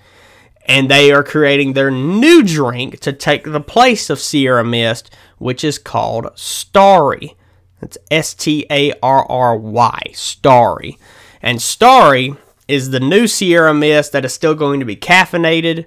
And 0.66 0.88
they 0.88 1.10
are 1.10 1.24
creating 1.24 1.72
their 1.72 1.90
new 1.90 2.42
drink 2.42 3.00
to 3.00 3.12
take 3.12 3.44
the 3.44 3.60
place 3.60 4.10
of 4.10 4.20
Sierra 4.20 4.64
Mist, 4.64 5.14
which 5.38 5.64
is 5.64 5.78
called 5.78 6.28
Starry. 6.36 7.36
That's 7.80 7.98
S 8.10 8.32
T 8.32 8.64
A 8.70 8.92
R 9.02 9.24
R 9.28 9.56
Y, 9.56 10.00
Starry. 10.14 10.98
And 11.42 11.60
Starry 11.60 12.36
is 12.68 12.90
the 12.90 13.00
new 13.00 13.26
Sierra 13.26 13.74
Mist 13.74 14.12
that 14.12 14.24
is 14.24 14.32
still 14.32 14.54
going 14.54 14.78
to 14.78 14.86
be 14.86 14.96
caffeinated 14.96 15.86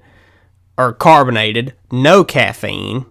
or 0.77 0.91
carbonated, 0.91 1.73
no 1.89 2.25
caffeine, 2.25 3.05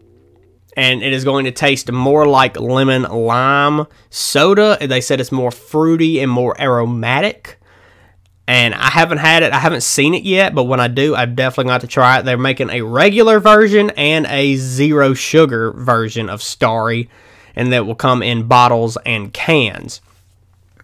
and 0.76 1.02
it 1.02 1.12
is 1.12 1.24
going 1.24 1.44
to 1.44 1.52
taste 1.52 1.90
more 1.90 2.26
like 2.26 2.58
lemon 2.58 3.02
lime 3.02 3.86
soda. 4.10 4.76
They 4.80 5.00
said 5.00 5.20
it's 5.20 5.32
more 5.32 5.50
fruity 5.50 6.20
and 6.20 6.30
more 6.30 6.60
aromatic. 6.60 7.58
And 8.46 8.74
I 8.74 8.90
haven't 8.90 9.18
had 9.18 9.42
it, 9.42 9.52
I 9.52 9.58
haven't 9.58 9.82
seen 9.82 10.12
it 10.12 10.24
yet, 10.24 10.54
but 10.54 10.64
when 10.64 10.78
I 10.78 10.88
do, 10.88 11.14
I've 11.14 11.34
definitely 11.34 11.70
got 11.70 11.80
to 11.80 11.86
try 11.86 12.18
it. 12.18 12.24
They're 12.24 12.36
making 12.36 12.68
a 12.70 12.82
regular 12.82 13.40
version 13.40 13.90
and 13.96 14.26
a 14.26 14.56
zero 14.56 15.14
sugar 15.14 15.72
version 15.72 16.28
of 16.28 16.42
Starry, 16.42 17.08
and 17.56 17.72
that 17.72 17.86
will 17.86 17.94
come 17.94 18.22
in 18.22 18.46
bottles 18.46 18.98
and 19.06 19.32
cans. 19.32 20.02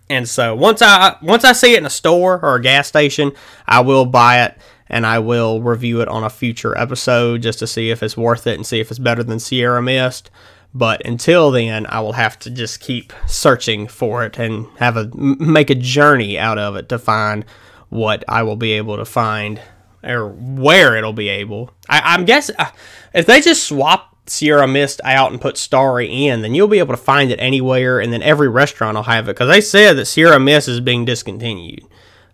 And 0.09 0.29
so 0.29 0.57
once 0.57 0.81
I 0.81 1.17
once 1.23 1.45
I 1.45 1.53
see 1.53 1.75
it 1.75 1.79
in 1.79 1.87
a 1.87 1.91
store 1.91 2.41
or 2.43 2.57
a 2.57 2.63
gas 2.63 2.89
station, 2.89 3.33
I 3.67 3.81
will 3.81 4.07
buy 4.07 4.43
it 4.43 4.57
and 4.91 5.07
I 5.07 5.21
will 5.21 5.63
review 5.63 6.01
it 6.01 6.09
on 6.09 6.25
a 6.25 6.31
future 6.31 6.77
episode 6.77 7.43
just 7.43 7.61
to 7.61 7.67
see 7.67 7.91
if 7.91 8.03
it's 8.03 8.17
worth 8.17 8.47
it 8.47 8.57
and 8.57 8.67
see 8.67 8.81
if 8.81 8.91
it's 8.91 8.99
better 8.99 9.23
than 9.23 9.39
Sierra 9.39 9.81
Mist. 9.81 10.31
But 10.75 11.05
until 11.07 11.51
then, 11.51 11.87
I 11.87 12.01
will 12.01 12.13
have 12.13 12.39
to 12.41 12.51
just 12.51 12.81
keep 12.81 13.13
searching 13.27 13.89
for 13.89 14.25
it 14.25 14.39
and 14.39 14.67
have 14.79 14.97
a 14.97 15.11
make 15.15 15.71
a 15.71 15.75
journey 15.75 16.39
out 16.39 16.59
of 16.59 16.77
it 16.77 16.89
to 16.91 16.99
find 16.99 17.45
what 17.89 18.25
I 18.29 18.43
will 18.43 18.57
be 18.57 18.73
able 18.73 18.97
to 18.97 19.05
find 19.05 19.61
or 20.03 20.29
where 20.29 20.97
it'll 20.97 21.13
be 21.13 21.29
able. 21.29 21.71
I, 21.89 22.15
am 22.15 22.25
guessing 22.25 22.57
uh, 22.59 22.71
if 23.13 23.27
they 23.27 23.41
just 23.41 23.65
swap 23.65 24.17
Sierra 24.27 24.67
Mist 24.69 25.01
out 25.05 25.33
and 25.33 25.41
put 25.41 25.57
Starry 25.57 26.27
in, 26.27 26.43
then 26.43 26.55
you'll 26.55 26.69
be 26.69 26.79
able 26.79 26.95
to 26.95 27.03
find 27.03 27.31
it 27.31 27.39
anywhere, 27.39 28.01
and 28.01 28.13
then 28.13 28.23
every 28.23 28.49
restaurant 28.49 28.97
will 28.97 29.03
have 29.03 29.29
it 29.29 29.33
because 29.33 29.49
they 29.49 29.61
said 29.61 29.97
that 29.97 30.07
Sierra 30.07 30.39
Mist 30.41 30.69
is 30.69 30.81
being 30.81 31.05
discontinued. 31.05 31.85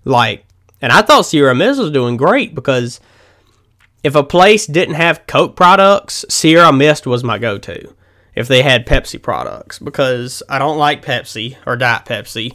Like 0.05 0.47
And 0.81 0.93
I 0.93 1.03
thought 1.03 1.27
Sierra 1.27 1.55
Mist 1.55 1.81
was 1.81 1.91
doing 1.91 2.17
great 2.17 2.55
because 2.55 3.01
if 4.03 4.15
a 4.15 4.23
place 4.23 4.67
didn't 4.67 4.95
have 4.95 5.27
Coke 5.27 5.57
products, 5.57 6.25
Sierra 6.29 6.73
Mist 6.73 7.07
was 7.07 7.25
my 7.25 7.39
go 7.39 7.59
to 7.59 7.95
if 8.35 8.47
they 8.47 8.63
had 8.63 8.87
Pepsi 8.87 9.21
products 9.21 9.79
because 9.79 10.43
I 10.49 10.59
don't 10.59 10.79
like 10.79 11.05
Pepsi 11.05 11.57
or 11.67 11.77
Diet 11.77 12.05
Pepsi. 12.05 12.55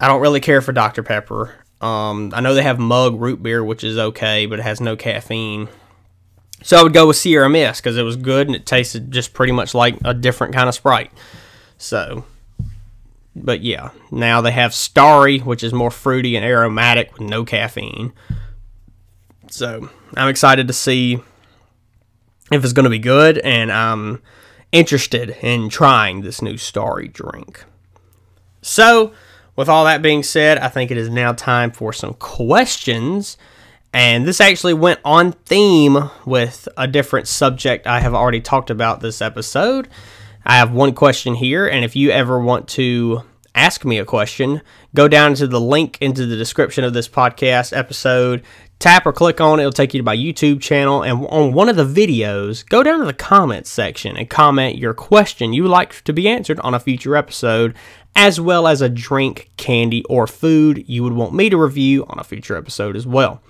I 0.00 0.08
don't 0.08 0.22
really 0.22 0.40
care 0.40 0.62
for 0.62 0.72
Dr. 0.72 1.02
Pepper. 1.02 1.54
Um, 1.80 2.32
I 2.34 2.40
know 2.40 2.54
they 2.54 2.62
have 2.62 2.78
mug 2.78 3.20
root 3.20 3.42
beer, 3.42 3.62
which 3.62 3.84
is 3.84 3.98
okay, 3.98 4.46
but 4.46 4.58
it 4.58 4.62
has 4.62 4.80
no 4.80 4.96
caffeine. 4.96 5.68
So 6.62 6.78
I 6.78 6.82
would 6.82 6.94
go 6.94 7.08
with 7.08 7.16
Sierra 7.16 7.50
Mist 7.50 7.82
because 7.82 7.98
it 7.98 8.02
was 8.02 8.16
good 8.16 8.46
and 8.46 8.56
it 8.56 8.64
tasted 8.64 9.10
just 9.10 9.34
pretty 9.34 9.52
much 9.52 9.74
like 9.74 9.96
a 10.04 10.14
different 10.14 10.54
kind 10.54 10.68
of 10.68 10.74
Sprite. 10.74 11.10
So, 11.76 12.24
but 13.36 13.62
yeah, 13.62 13.90
now 14.10 14.40
they 14.40 14.52
have 14.52 14.74
Starry, 14.74 15.38
which 15.38 15.62
is 15.62 15.72
more 15.72 15.90
fruity 15.90 16.36
and 16.36 16.44
aromatic 16.44 17.12
with 17.12 17.22
no 17.22 17.44
caffeine. 17.44 18.12
So 19.50 19.88
I'm 20.16 20.28
excited 20.28 20.66
to 20.68 20.72
see 20.72 21.18
if 22.52 22.62
it's 22.62 22.72
going 22.72 22.84
to 22.84 22.90
be 22.90 22.98
good, 22.98 23.38
and 23.38 23.72
I'm 23.72 24.22
interested 24.72 25.30
in 25.40 25.68
trying 25.68 26.20
this 26.20 26.42
new 26.42 26.56
Starry 26.56 27.08
drink. 27.08 27.64
So, 28.62 29.12
with 29.56 29.68
all 29.68 29.84
that 29.84 30.02
being 30.02 30.22
said, 30.22 30.58
I 30.58 30.68
think 30.68 30.90
it 30.90 30.96
is 30.96 31.08
now 31.08 31.32
time 31.32 31.70
for 31.70 31.92
some 31.92 32.14
questions. 32.14 33.36
And 33.92 34.26
this 34.26 34.40
actually 34.40 34.74
went 34.74 34.98
on 35.04 35.32
theme 35.32 36.10
with 36.26 36.68
a 36.76 36.88
different 36.88 37.28
subject 37.28 37.86
I 37.86 38.00
have 38.00 38.14
already 38.14 38.40
talked 38.40 38.70
about 38.70 39.00
this 39.00 39.22
episode. 39.22 39.88
I 40.46 40.56
have 40.56 40.72
one 40.72 40.92
question 40.92 41.34
here, 41.34 41.66
and 41.66 41.84
if 41.84 41.96
you 41.96 42.10
ever 42.10 42.38
want 42.38 42.68
to 42.70 43.22
ask 43.54 43.84
me 43.84 43.98
a 43.98 44.04
question, 44.04 44.60
go 44.94 45.08
down 45.08 45.34
to 45.34 45.46
the 45.46 45.60
link 45.60 45.96
into 46.00 46.26
the 46.26 46.36
description 46.36 46.84
of 46.84 46.92
this 46.92 47.08
podcast 47.08 47.74
episode, 47.74 48.42
tap 48.78 49.06
or 49.06 49.12
click 49.12 49.40
on 49.40 49.58
it, 49.58 49.62
it'll 49.62 49.72
take 49.72 49.94
you 49.94 50.00
to 50.00 50.04
my 50.04 50.16
YouTube 50.16 50.60
channel, 50.60 51.02
and 51.02 51.26
on 51.28 51.54
one 51.54 51.70
of 51.70 51.76
the 51.76 51.84
videos, 51.86 52.68
go 52.68 52.82
down 52.82 52.98
to 52.98 53.06
the 53.06 53.14
comments 53.14 53.70
section 53.70 54.16
and 54.16 54.28
comment 54.28 54.76
your 54.76 54.92
question 54.92 55.54
you 55.54 55.62
would 55.62 55.70
like 55.70 56.02
to 56.02 56.12
be 56.12 56.28
answered 56.28 56.60
on 56.60 56.74
a 56.74 56.80
future 56.80 57.16
episode, 57.16 57.74
as 58.14 58.38
well 58.38 58.66
as 58.66 58.82
a 58.82 58.88
drink, 58.88 59.50
candy, 59.56 60.04
or 60.04 60.26
food 60.26 60.84
you 60.86 61.02
would 61.02 61.14
want 61.14 61.32
me 61.32 61.48
to 61.48 61.56
review 61.56 62.04
on 62.08 62.18
a 62.18 62.24
future 62.24 62.56
episode 62.56 62.96
as 62.96 63.06
well. 63.06 63.40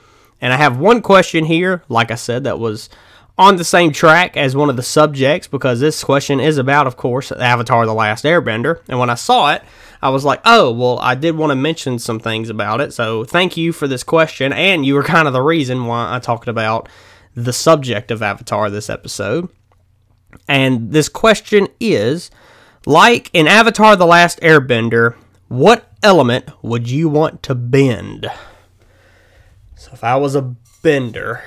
And 0.40 0.52
I 0.52 0.56
have 0.56 0.78
one 0.78 1.02
question 1.02 1.46
here, 1.46 1.82
like 1.88 2.10
I 2.10 2.16
said, 2.16 2.44
that 2.44 2.58
was 2.58 2.88
on 3.36 3.56
the 3.56 3.64
same 3.64 3.92
track 3.92 4.36
as 4.36 4.54
one 4.54 4.70
of 4.70 4.76
the 4.76 4.82
subjects 4.82 5.48
because 5.48 5.80
this 5.80 6.04
question 6.04 6.38
is 6.38 6.56
about, 6.56 6.86
of 6.86 6.96
course, 6.96 7.32
Avatar 7.32 7.84
The 7.84 7.94
Last 7.94 8.24
Airbender. 8.24 8.80
And 8.88 8.98
when 8.98 9.10
I 9.10 9.14
saw 9.14 9.52
it, 9.52 9.62
I 10.00 10.10
was 10.10 10.24
like, 10.24 10.40
oh, 10.44 10.70
well, 10.70 10.98
I 11.00 11.14
did 11.14 11.36
want 11.36 11.50
to 11.50 11.56
mention 11.56 11.98
some 11.98 12.20
things 12.20 12.48
about 12.48 12.80
it. 12.80 12.92
So 12.92 13.24
thank 13.24 13.56
you 13.56 13.72
for 13.72 13.88
this 13.88 14.04
question. 14.04 14.52
And 14.52 14.86
you 14.86 14.94
were 14.94 15.02
kind 15.02 15.26
of 15.26 15.32
the 15.32 15.42
reason 15.42 15.86
why 15.86 16.14
I 16.14 16.18
talked 16.20 16.46
about 16.46 16.88
the 17.34 17.52
subject 17.52 18.10
of 18.10 18.22
Avatar 18.22 18.70
this 18.70 18.88
episode. 18.88 19.48
And 20.48 20.92
this 20.92 21.08
question 21.08 21.68
is 21.80 22.30
like 22.86 23.30
in 23.32 23.48
Avatar 23.48 23.96
The 23.96 24.06
Last 24.06 24.40
Airbender, 24.40 25.16
what 25.48 25.90
element 26.02 26.50
would 26.62 26.88
you 26.88 27.08
want 27.08 27.42
to 27.44 27.54
bend? 27.54 28.30
So 29.74 29.90
if 29.92 30.04
I 30.04 30.16
was 30.16 30.34
a 30.34 30.54
bender, 30.82 31.42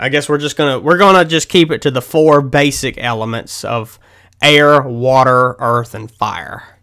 I 0.00 0.08
guess 0.08 0.30
we're 0.30 0.38
just 0.38 0.56
gonna 0.56 0.78
we're 0.78 0.96
gonna 0.96 1.26
just 1.26 1.50
keep 1.50 1.70
it 1.70 1.82
to 1.82 1.90
the 1.90 2.00
four 2.00 2.40
basic 2.40 2.96
elements 2.96 3.64
of 3.64 3.98
air, 4.42 4.80
water, 4.80 5.56
earth, 5.58 5.94
and 5.94 6.10
fire. 6.10 6.78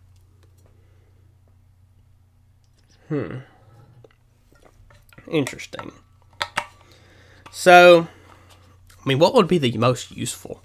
Hmm. 3.09 3.37
Interesting. 5.27 5.91
So, 7.51 8.07
I 8.91 9.07
mean, 9.07 9.17
what 9.17 9.33
would 9.33 9.47
be 9.47 9.57
the 9.57 9.75
most 9.79 10.11
useful? 10.11 10.61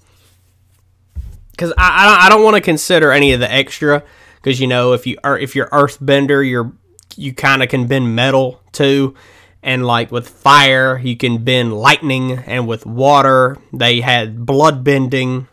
Because 1.53 1.73
I, 1.79 2.27
I 2.27 2.29
don't, 2.29 2.37
don't 2.39 2.45
want 2.45 2.57
to 2.57 2.61
consider 2.61 3.13
any 3.13 3.33
of 3.33 3.41
the 3.41 3.51
extra. 3.51 4.05
Because 4.37 4.61
you 4.61 4.67
know, 4.67 4.93
if 4.93 5.07
you 5.07 5.17
are 5.25 5.39
if 5.39 5.57
you're 5.57 5.71
earthbender, 5.71 6.47
you're 6.47 6.73
you 7.17 7.33
kind 7.33 7.63
of 7.63 7.71
can 7.71 7.87
bend 7.87 8.15
metal 8.15 8.61
too 8.73 9.15
and 9.63 9.87
like 9.87 10.11
with 10.11 10.29
fire 10.29 10.99
you 10.99 11.17
can 11.17 11.45
bend 11.45 11.73
lightning 11.73 12.33
and 12.33 12.67
with 12.67 12.85
water 12.87 13.59
they 13.73 14.01
had 14.01 14.45
blood 14.45 14.83
bending. 14.83 15.49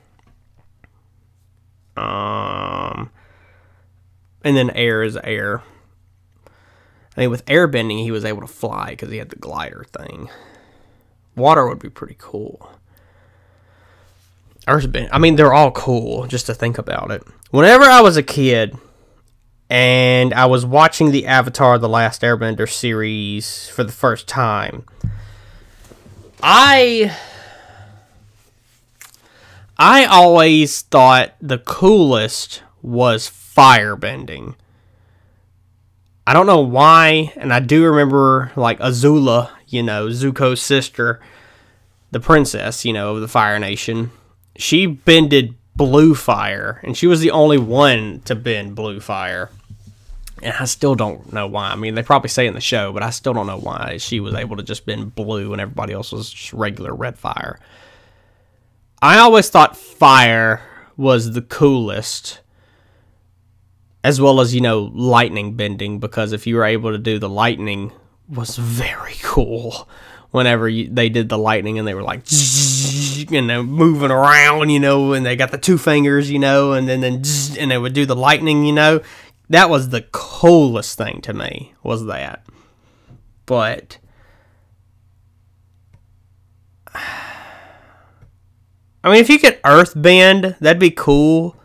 Um 1.96 3.12
and 4.44 4.56
then 4.56 4.70
air 4.72 5.04
is 5.04 5.18
air. 5.24 5.64
I 7.16 7.22
mean 7.22 7.30
with 7.30 7.44
air 7.48 7.68
bending 7.68 8.00
he 8.00 8.12
was 8.12 8.26
able 8.26 8.42
to 8.42 8.48
fly 8.48 8.92
because 8.92 9.12
he 9.12 9.18
had 9.18 9.30
the 9.30 9.36
glider 9.36 9.86
thing. 9.92 10.30
Water 11.36 11.68
would 11.68 11.80
be 11.80 11.90
pretty 11.90 12.16
cool. 12.18 12.70
Earthbend, 14.68 15.10
I 15.12 15.18
mean, 15.18 15.36
they're 15.36 15.54
all 15.54 15.72
cool 15.72 16.28
just 16.28 16.46
to 16.46 16.54
think 16.54 16.78
about 16.78 17.10
it. 17.10 17.24
Whenever 17.50 17.86
I 17.86 18.02
was 18.02 18.18
a 18.18 18.24
kid, 18.24 18.78
and 19.70 20.34
I 20.34 20.48
was 20.48 20.66
watching 20.66 21.12
the 21.12 21.28
Avatar 21.28 21.78
The 21.78 21.90
Last 21.90 22.22
Airbender 22.24 22.70
series 22.70 23.70
for 23.70 23.84
the 23.84 23.92
first 23.92 24.28
time. 24.28 24.84
I 26.42 27.16
I 29.78 30.06
always 30.06 30.82
thought 30.82 31.36
the 31.40 31.60
coolest 31.60 32.64
was 32.82 33.30
firebending. 33.30 34.56
I 36.26 36.34
don't 36.34 36.48
know 36.48 36.62
why, 36.62 37.34
and 37.38 37.54
I 37.54 37.60
do 37.60 37.86
remember 37.86 38.52
like 38.56 38.80
Azula, 38.80 39.52
you 39.68 39.84
know, 39.84 40.08
Zuko's 40.08 40.62
sister, 40.62 41.20
the 42.12 42.20
princess, 42.20 42.86
you 42.86 42.94
know, 42.94 43.16
of 43.16 43.22
the 43.22 43.28
Fire 43.28 43.60
Nation. 43.60 44.12
She 44.56 44.86
bended 44.86 45.56
blue 45.76 46.16
fire, 46.16 46.82
and 46.84 46.98
she 46.98 47.08
was 47.08 47.22
the 47.22 47.32
only 47.32 47.58
one 47.58 48.22
to 48.26 48.36
bend 48.36 48.76
blue 48.76 49.00
fire 49.00 49.50
and 50.42 50.54
I 50.60 50.66
still 50.66 50.96
don't 50.96 51.32
know 51.34 51.48
why. 51.48 51.70
I 51.70 51.76
mean, 51.76 51.96
they 51.96 52.04
probably 52.04 52.30
say 52.30 52.48
in 52.48 52.54
the 52.54 52.62
show, 52.62 52.94
but 52.94 53.04
I 53.04 53.10
still 53.10 53.34
don't 53.34 53.48
know 53.48 53.60
why 53.60 53.98
she 53.98 54.20
was 54.20 54.34
able 54.34 54.58
to 54.58 54.64
just 54.64 54.86
bend 54.86 55.16
blue 55.16 55.52
and 55.52 55.62
everybody 55.62 55.94
else 55.94 56.12
was 56.12 56.30
just 56.30 56.54
regular 56.54 56.94
red 56.94 57.18
fire. 57.18 57.60
I 59.02 59.20
always 59.20 59.50
thought 59.50 59.78
fire 59.78 60.62
was 60.98 61.32
the 61.32 61.42
coolest, 61.42 62.40
as 64.04 64.20
well 64.20 64.42
as 64.42 64.54
you 64.54 64.62
know 64.62 64.92
lightning 64.94 65.56
bending, 65.56 66.00
because 66.00 66.34
if 66.34 66.46
you 66.46 66.56
were 66.56 66.66
able 66.66 66.92
to 66.92 66.98
do 66.98 67.20
the 67.20 67.30
lightning, 67.30 67.92
was 68.28 68.58
very 68.58 69.16
cool. 69.22 69.90
Whenever 70.32 70.70
you, 70.70 70.88
they 70.88 71.10
did 71.10 71.28
the 71.28 71.40
lightning 71.40 71.80
and 71.80 71.88
they 71.88 71.96
were 71.96 72.04
like, 72.04 72.22
you 72.30 73.42
know, 73.42 73.64
moving 73.64 74.12
around, 74.12 74.70
you 74.70 74.80
know, 74.80 75.14
and 75.14 75.26
they 75.26 75.36
got 75.36 75.50
the 75.50 75.58
two 75.58 75.80
fingers, 75.80 76.30
you 76.30 76.38
know, 76.38 76.74
and 76.74 76.88
then 76.88 77.02
then 77.02 77.16
and 77.60 77.72
they 77.72 77.78
would 77.78 77.94
do 77.94 78.06
the 78.06 78.16
lightning, 78.16 78.64
you 78.64 78.74
know 78.74 79.02
that 79.50 79.70
was 79.70 79.90
the 79.90 80.06
coolest 80.12 80.98
thing 80.98 81.22
to 81.22 81.34
me 81.34 81.74
was 81.84 82.06
that 82.06 82.46
but 83.46 83.98
I 89.04 89.10
mean, 89.10 89.22
if 89.22 89.30
you 89.30 89.40
could 89.40 89.60
earth 89.66 89.94
bend, 89.96 90.56
that'd 90.60 90.80
be 90.80 90.92
cool. 90.92 91.56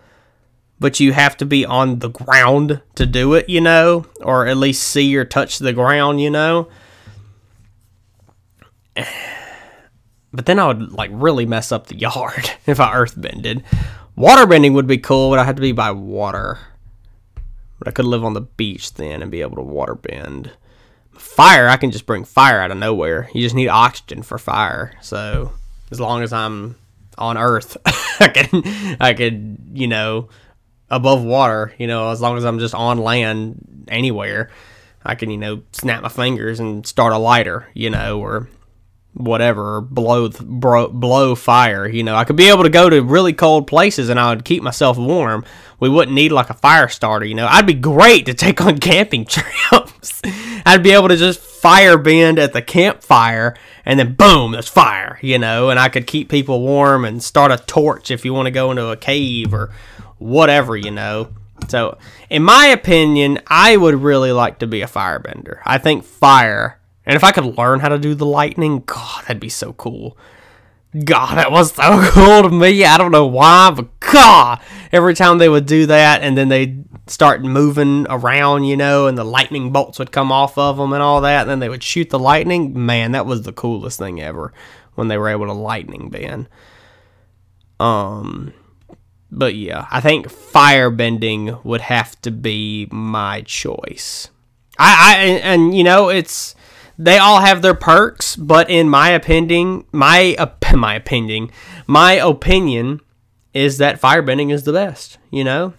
But 0.81 1.01
you 1.01 1.13
have 1.13 1.37
to 1.39 1.47
be 1.47 1.65
on 1.65 2.01
the 2.01 2.09
ground 2.11 2.83
to 2.97 3.07
do 3.07 3.35
it, 3.35 3.49
you 3.49 3.61
know, 3.61 4.07
or 4.21 4.47
at 4.47 4.57
least 4.57 4.83
see 4.83 5.17
or 5.17 5.25
touch 5.25 5.59
the 5.59 5.73
ground, 5.73 6.21
you 6.21 6.31
know. 6.31 6.69
But 10.37 10.47
then 10.47 10.59
I 10.59 10.67
would 10.67 10.91
like 10.91 11.11
really 11.13 11.47
mess 11.47 11.71
up 11.71 11.87
the 11.87 11.97
yard 12.01 12.51
if 12.67 12.81
I 12.81 12.93
earth 12.93 13.15
bended. 13.17 13.63
Water 14.17 14.47
bending 14.49 14.75
would 14.75 14.89
be 14.89 14.99
cool, 14.99 15.31
but 15.31 15.39
I 15.39 15.45
have 15.45 15.55
to 15.55 15.63
be 15.63 15.71
by 15.71 15.93
water. 15.93 16.59
But 17.85 17.91
I 17.91 17.93
could 17.93 18.07
live 18.07 18.25
on 18.25 18.33
the 18.33 18.41
beach 18.41 18.95
then 18.95 19.21
and 19.21 19.31
be 19.31 19.43
able 19.43 19.57
to 19.57 19.63
water 19.63 19.95
bend. 19.95 20.53
Fire, 21.13 21.69
I 21.69 21.77
can 21.77 21.91
just 21.91 22.07
bring 22.07 22.25
fire 22.25 22.59
out 22.59 22.71
of 22.71 22.79
nowhere. 22.79 23.29
You 23.35 23.43
just 23.43 23.55
need 23.55 23.69
oxygen 23.69 24.23
for 24.23 24.39
fire. 24.39 24.93
So 25.03 25.53
as 25.91 26.01
long 26.01 26.23
as 26.23 26.33
I'm 26.33 26.77
on 27.19 27.37
Earth, 27.37 27.77
I 28.21 28.29
can, 28.29 28.97
I 29.01 29.13
could, 29.13 29.59
you 29.75 29.87
know, 29.87 30.31
above 30.89 31.23
water. 31.23 31.75
You 31.79 31.87
know, 31.87 32.09
as 32.09 32.23
long 32.23 32.39
as 32.39 32.45
I'm 32.47 32.59
just 32.59 32.75
on 32.75 32.97
land 32.97 33.87
anywhere, 33.89 34.51
I 35.05 35.15
can, 35.15 35.31
you 35.31 35.37
know, 35.37 35.63
snap 35.73 36.03
my 36.03 36.09
fingers 36.09 36.61
and 36.61 36.87
start 36.87 37.13
a 37.13 37.19
lighter. 37.19 37.69
You 37.75 37.91
know, 37.91 38.19
or 38.19 38.49
whatever 39.15 39.81
blow 39.81 40.29
blow, 40.29 40.89
blow 40.89 41.35
fire 41.35 41.89
you 41.89 42.03
know. 42.03 42.17
I 42.17 42.25
could 42.25 42.37
be 42.37 42.49
able 42.49 42.65
to 42.65 42.69
go 42.69 42.91
to 42.91 43.01
really 43.01 43.33
cold 43.33 43.67
places 43.67 44.09
and 44.09 44.19
i 44.19 44.31
would 44.31 44.45
keep 44.45 44.63
myself 44.63 44.99
warm. 44.99 45.45
We 45.81 45.89
wouldn't 45.89 46.15
need 46.15 46.33
like 46.33 46.51
a 46.51 46.55
fire 46.55 46.89
starter 46.89 47.25
you 47.25 47.35
know. 47.35 47.47
I'd 47.47 47.67
be 47.67 47.75
great 47.75 48.27
to 48.27 48.35
take 48.35 48.61
on 48.61 48.79
camping 48.81 49.25
trips. 49.25 50.21
I'd 50.67 50.83
be 50.83 50.93
able 50.93 51.09
to 51.09 51.17
just 51.17 51.41
fire 51.41 51.97
bend 51.97 52.39
at 52.39 52.53
the 52.53 52.63
campfire 52.63 53.57
and 53.85 53.99
then 53.99 54.15
boom 54.15 54.53
there's 54.53 54.69
fire 54.69 55.19
you 55.23 55.39
know. 55.39 55.71
And 55.71 55.79
i 55.79 55.89
could 55.89 56.07
keep 56.07 56.29
people 56.29 56.61
warm 56.61 57.05
and 57.05 57.23
start 57.23 57.53
a 57.53 57.57
torch 57.57 58.11
if 58.11 58.25
you 58.25 58.35
want 58.35 58.47
to 58.47 58.53
go 58.53 58.71
into 58.71 58.89
a 58.89 58.97
cave 58.97 59.55
or 59.55 59.73
whatever 60.19 60.77
you 60.77 60.91
know. 60.91 61.29
So 61.69 61.99
in 62.31 62.43
my 62.43 62.67
opinion 62.67 63.39
i 63.47 63.77
would 63.77 63.95
really 63.95 64.33
like 64.33 64.59
to 64.59 64.67
be 64.67 64.83
a 64.83 64.89
firebender. 64.89 65.61
I 65.65 65.79
think 65.79 66.05
fire 66.05 66.81
And 67.07 67.17
if 67.17 67.25
I 67.25 67.33
could 67.33 67.59
learn 67.59 67.81
how 67.81 67.89
to 67.89 67.99
do 67.99 68.15
the 68.15 68.27
lightning, 68.27 68.83
God, 68.87 69.23
that'd 69.23 69.41
be 69.41 69.49
so 69.49 69.73
cool. 69.75 70.17
God, 71.05 71.39
that 71.39 71.51
was 71.51 71.73
so 71.73 72.01
cool 72.13 72.43
to 72.43 72.51
me. 72.51 72.85
I 72.85 72.97
don't 72.97 73.11
know 73.11 73.27
why, 73.27 73.71
but 73.71 73.99
God, 74.01 74.61
every 74.93 75.15
time 75.15 75.39
they 75.39 75.49
would 75.49 75.67
do 75.67 75.87
that 75.87 76.23
and 76.23 76.39
then 76.39 76.49
they'd 76.49 76.85
start 77.07 77.43
moving 77.43 78.07
around, 78.09 78.65
you 78.65 78.77
know, 78.77 79.07
and 79.07 79.19
the 79.19 79.25
lightning 79.25 79.73
bolts 79.73 79.99
would 79.99 80.13
come 80.13 80.31
off 80.31 80.57
of 80.57 80.77
them 80.77 80.93
and 80.93 81.03
all 81.03 81.21
that, 81.21 81.43
and 81.43 81.51
then 81.51 81.59
they 81.59 81.69
would 81.69 81.83
shoot 81.83 82.11
the 82.11 82.19
lightning. 82.19 82.87
Man, 82.87 83.13
that 83.13 83.27
was 83.27 83.43
the 83.43 83.53
coolest 83.53 83.99
thing 83.99 84.21
ever 84.21 84.53
when 84.95 85.09
they 85.09 85.19
were 85.19 85.29
able 85.29 85.47
to 85.47 85.53
lightning 85.53 86.09
bend. 86.09 86.49
Um, 87.81 88.55
but 89.31 89.57
yeah, 89.57 89.87
I 89.91 90.01
think 90.01 90.29
firebending 90.29 91.63
would 91.65 91.83
have 91.83 92.21
to 92.23 92.31
be 92.31 92.87
my 92.91 93.43
choice. 93.43 94.29
I, 94.79 95.17
I 95.17 95.23
and 95.43 95.77
you 95.77 95.85
know 95.85 96.09
it's 96.09 96.54
they 96.99 97.19
all 97.19 97.41
have 97.41 97.63
their 97.63 97.75
perks, 97.75 98.37
but 98.37 98.71
in 98.71 98.89
my 98.89 99.11
opinion, 99.11 99.85
my 99.93 100.37
my 100.75 100.95
opinion, 100.95 101.51
my 101.87 102.13
opinion 102.13 103.01
is 103.53 103.79
that 103.79 104.01
firebending 104.01 104.53
is 104.53 104.65
the 104.65 104.73
best. 104.73 105.19
You 105.31 105.45
know 105.45 105.75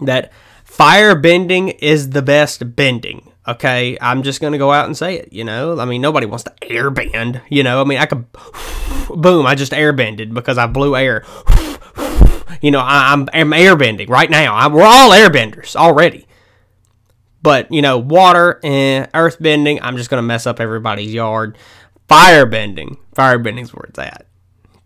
that 0.00 0.32
firebending 0.66 1.76
is 1.80 2.10
the 2.10 2.22
best 2.22 2.74
bending. 2.74 3.30
Okay, 3.46 3.98
I'm 4.00 4.22
just 4.22 4.40
gonna 4.40 4.58
go 4.58 4.72
out 4.72 4.86
and 4.86 4.96
say 4.96 5.16
it. 5.16 5.32
You 5.32 5.44
know, 5.44 5.78
I 5.78 5.84
mean, 5.84 6.00
nobody 6.00 6.26
wants 6.26 6.44
to 6.44 6.52
airbend. 6.62 7.42
You 7.50 7.62
know, 7.62 7.80
I 7.80 7.84
mean, 7.84 7.98
I 7.98 8.06
could, 8.06 8.24
boom, 9.14 9.46
I 9.46 9.54
just 9.54 9.72
airbended 9.72 10.32
because 10.32 10.58
I 10.58 10.66
blew 10.66 10.96
air. 10.96 11.24
You 12.60 12.70
know, 12.70 12.80
I, 12.80 13.12
am 13.12 13.28
I'm, 13.34 13.52
I'm 13.52 13.60
airbending 13.60 14.08
right 14.08 14.30
now. 14.30 14.54
I, 14.54 14.68
we're 14.68 14.84
all 14.84 15.10
airbenders 15.10 15.76
already. 15.76 16.26
But 17.44 17.70
you 17.70 17.82
know, 17.82 17.98
water 17.98 18.58
and 18.64 19.06
earth 19.12 19.36
bending, 19.38 19.80
I'm 19.82 19.98
just 19.98 20.08
gonna 20.08 20.22
mess 20.22 20.46
up 20.46 20.60
everybody's 20.60 21.12
yard. 21.12 21.58
Fire 22.08 22.46
bending, 22.46 22.96
fire 23.14 23.38
bending's 23.38 23.72
where 23.74 23.84
it's 23.84 23.98
at. 23.98 24.26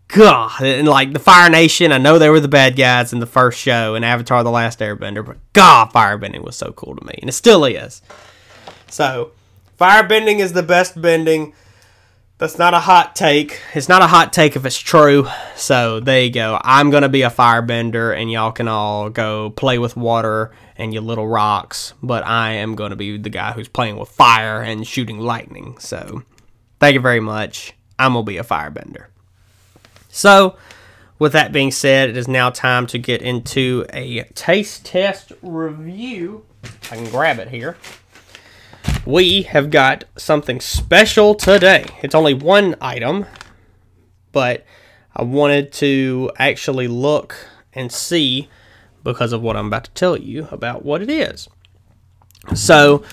God, 0.09 0.61
and 0.61 0.87
like 0.87 1.13
the 1.13 1.19
Fire 1.19 1.49
Nation, 1.49 1.93
I 1.93 1.99
know 1.99 2.19
they 2.19 2.29
were 2.29 2.41
the 2.41 2.49
bad 2.49 2.75
guys 2.75 3.13
in 3.13 3.19
the 3.19 3.25
first 3.25 3.57
show 3.57 3.95
in 3.95 4.03
Avatar: 4.03 4.43
The 4.43 4.51
Last 4.51 4.79
Airbender, 4.79 5.25
but 5.25 5.37
God, 5.53 5.93
firebending 5.93 6.43
was 6.43 6.57
so 6.57 6.73
cool 6.73 6.97
to 6.97 7.05
me, 7.05 7.13
and 7.21 7.29
it 7.29 7.33
still 7.33 7.63
is. 7.63 8.01
So, 8.87 9.31
firebending 9.79 10.39
is 10.39 10.51
the 10.51 10.63
best 10.63 11.01
bending. 11.01 11.53
That's 12.39 12.57
not 12.57 12.73
a 12.73 12.79
hot 12.79 13.17
take. 13.17 13.59
It's 13.75 13.89
not 13.89 14.01
a 14.01 14.07
hot 14.07 14.31
take 14.31 14.55
if 14.55 14.65
it's 14.65 14.79
true. 14.79 15.27
So 15.57 15.99
there 15.99 16.21
you 16.21 16.31
go. 16.31 16.57
I'm 16.63 16.89
gonna 16.89 17.09
be 17.09 17.23
a 17.23 17.29
firebender, 17.29 18.15
and 18.15 18.31
y'all 18.31 18.53
can 18.53 18.69
all 18.69 19.09
go 19.09 19.49
play 19.49 19.77
with 19.77 19.97
water 19.97 20.51
and 20.77 20.93
your 20.93 21.03
little 21.03 21.27
rocks. 21.27 21.93
But 22.01 22.25
I 22.25 22.51
am 22.51 22.75
gonna 22.75 22.95
be 22.95 23.17
the 23.17 23.29
guy 23.29 23.51
who's 23.51 23.67
playing 23.67 23.97
with 23.97 24.07
fire 24.07 24.61
and 24.61 24.87
shooting 24.87 25.19
lightning. 25.19 25.77
So, 25.79 26.23
thank 26.79 26.93
you 26.93 27.01
very 27.01 27.19
much. 27.19 27.73
I'm 27.99 28.13
gonna 28.13 28.23
be 28.23 28.37
a 28.37 28.45
firebender. 28.45 29.07
So, 30.07 30.55
with 31.19 31.33
that 31.33 31.51
being 31.51 31.71
said, 31.71 32.07
it 32.07 32.15
is 32.15 32.29
now 32.29 32.51
time 32.51 32.87
to 32.87 32.97
get 32.97 33.21
into 33.21 33.85
a 33.91 34.23
taste 34.33 34.85
test 34.85 35.33
review. 35.41 36.45
I 36.89 36.95
can 36.95 37.09
grab 37.09 37.37
it 37.39 37.49
here. 37.49 37.75
We 39.05 39.43
have 39.43 39.71
got 39.71 40.03
something 40.17 40.59
special 40.59 41.33
today. 41.33 41.85
It's 42.03 42.13
only 42.13 42.33
one 42.33 42.75
item, 42.81 43.25
but 44.31 44.65
I 45.15 45.23
wanted 45.23 45.71
to 45.73 46.31
actually 46.37 46.87
look 46.87 47.35
and 47.73 47.91
see 47.91 48.49
because 49.03 49.33
of 49.33 49.41
what 49.41 49.55
I'm 49.55 49.67
about 49.67 49.85
to 49.85 49.91
tell 49.91 50.17
you 50.17 50.47
about 50.51 50.83
what 50.83 51.01
it 51.01 51.09
is. 51.09 51.47
So, 52.53 53.03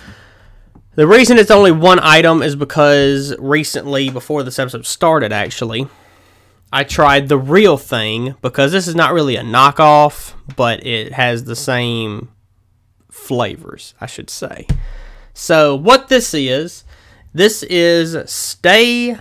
the 0.96 1.06
reason 1.06 1.38
it's 1.38 1.50
only 1.50 1.72
one 1.72 2.00
item 2.00 2.42
is 2.42 2.56
because 2.56 3.34
recently, 3.38 4.10
before 4.10 4.42
this 4.42 4.58
episode 4.58 4.86
started, 4.86 5.32
actually, 5.32 5.88
I 6.72 6.84
tried 6.84 7.28
the 7.28 7.38
real 7.38 7.76
thing 7.76 8.34
because 8.42 8.72
this 8.72 8.88
is 8.88 8.94
not 8.94 9.12
really 9.12 9.36
a 9.36 9.42
knockoff, 9.42 10.34
but 10.56 10.84
it 10.84 11.12
has 11.12 11.44
the 11.44 11.56
same 11.56 12.30
flavors, 13.10 13.94
I 14.00 14.06
should 14.06 14.30
say. 14.30 14.66
So, 15.38 15.76
what 15.76 16.08
this 16.08 16.32
is, 16.32 16.82
this 17.34 17.62
is 17.64 18.16
Stay 18.28 19.18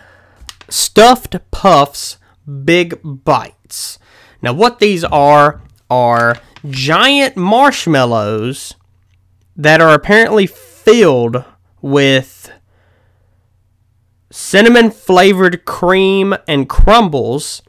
Stuffed 0.69 1.35
Puffs 1.51 2.17
Big 2.63 2.97
Bites. 3.03 3.99
Now, 4.41 4.53
what 4.53 4.79
these 4.79 5.03
are 5.03 5.61
are 5.89 6.37
giant 6.69 7.35
marshmallows 7.35 8.75
that 9.57 9.81
are 9.81 9.93
apparently 9.93 10.47
filled 10.47 11.43
with 11.81 12.49
cinnamon 14.31 14.91
flavored 14.91 15.65
cream 15.65 16.33
and 16.47 16.69
crumbles, 16.69 17.61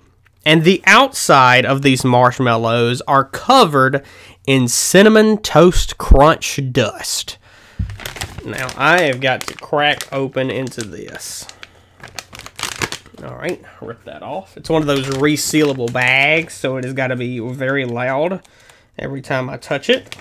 and 0.46 0.62
the 0.62 0.85
outside 0.87 1.66
of 1.66 1.82
these 1.82 2.04
marshmallows 2.04 3.02
are 3.09 3.24
covered 3.24 4.06
in 4.46 4.68
cinnamon 4.68 5.38
toast 5.38 5.98
crunch 5.98 6.61
dust. 6.70 7.38
Now 8.46 8.68
I 8.76 9.02
have 9.02 9.20
got 9.20 9.40
to 9.48 9.54
crack 9.54 10.12
open 10.12 10.50
into 10.52 10.85
this. 10.85 11.48
All 13.24 13.35
right, 13.35 13.61
rip 13.80 14.04
that 14.04 14.22
off. 14.22 14.56
It's 14.56 14.70
one 14.70 14.82
of 14.82 14.87
those 14.87 15.06
resealable 15.06 15.92
bags, 15.92 16.54
so 16.54 16.76
it 16.76 16.85
has 16.85 16.92
got 16.92 17.09
to 17.09 17.16
be 17.16 17.40
very 17.40 17.85
loud 17.85 18.40
every 18.96 19.20
time 19.20 19.50
I 19.50 19.56
touch 19.56 19.90
it. 19.90 20.14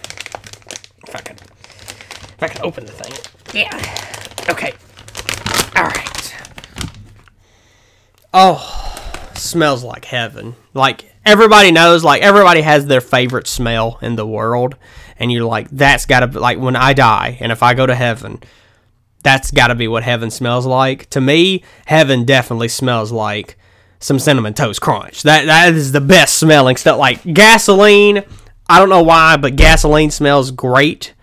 If 1.08 1.16
I 1.16 1.20
can, 1.20 1.36
if 1.36 2.38
I 2.42 2.48
can 2.48 2.64
open 2.64 2.86
the 2.88 2.94
thing. 2.94 3.14
Yeah. 3.54 3.76
Okay. 4.50 4.74
All 5.76 5.84
right. 5.84 6.36
Oh, 8.34 9.30
smells 9.36 9.84
like 9.84 10.06
heaven. 10.06 10.56
Like 10.74 11.14
everybody 11.26 11.72
knows, 11.72 12.04
like 12.04 12.24
everybody 12.24 12.62
has 12.62 12.88
their 12.88 13.02
favorite 13.02 13.46
smell 13.46 14.00
in 14.02 14.16
the 14.16 14.26
world, 14.26 14.78
and 15.18 15.32
you're 15.32 15.46
like, 15.46 15.70
that's 15.70 16.06
got 16.06 16.20
to 16.22 16.40
like 16.40 16.60
when 16.60 16.76
I 16.76 16.94
die, 16.94 17.38
and 17.40 17.52
if 17.52 17.64
I 17.64 17.74
go 17.74 17.86
to 17.86 17.96
heaven, 17.96 18.42
that's 19.24 19.52
got 19.52 19.68
to 19.68 19.76
be 19.76 19.88
what 19.88 20.04
heaven 20.04 20.30
smells 20.30 20.66
like. 20.66 21.10
To 21.12 21.22
me, 21.22 21.64
heaven 21.86 22.26
definitely 22.26 22.68
smells 22.68 23.12
like 23.12 23.58
some 24.00 24.20
cinnamon 24.20 24.54
toast 24.54 24.82
crunch. 24.82 25.24
That 25.24 25.46
that 25.46 25.74
is 25.74 25.92
the 25.92 26.02
best 26.02 26.38
smelling 26.38 26.78
stuff. 26.78 27.00
Like 27.00 27.24
gasoline, 27.34 28.24
I 28.70 28.80
don't 28.80 28.90
know 28.90 29.04
why, 29.04 29.38
but 29.38 29.56
gasoline 29.56 30.12
smells 30.12 30.52
great. 30.52 31.14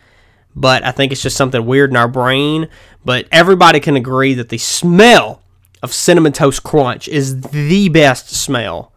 But 0.55 0.85
I 0.85 0.90
think 0.90 1.12
it's 1.12 1.22
just 1.22 1.37
something 1.37 1.64
weird 1.64 1.90
in 1.90 1.96
our 1.96 2.09
brain. 2.09 2.68
But 3.05 3.26
everybody 3.33 3.81
can 3.81 3.96
agree 3.96 4.35
that 4.35 4.50
the 4.50 4.59
smell 4.59 5.42
of 5.83 5.92
cinnamon 5.92 6.33
toast 6.33 6.62
crunch 6.62 7.09
is 7.09 7.40
the 7.40 7.88
best 7.88 8.31
smell 8.31 8.92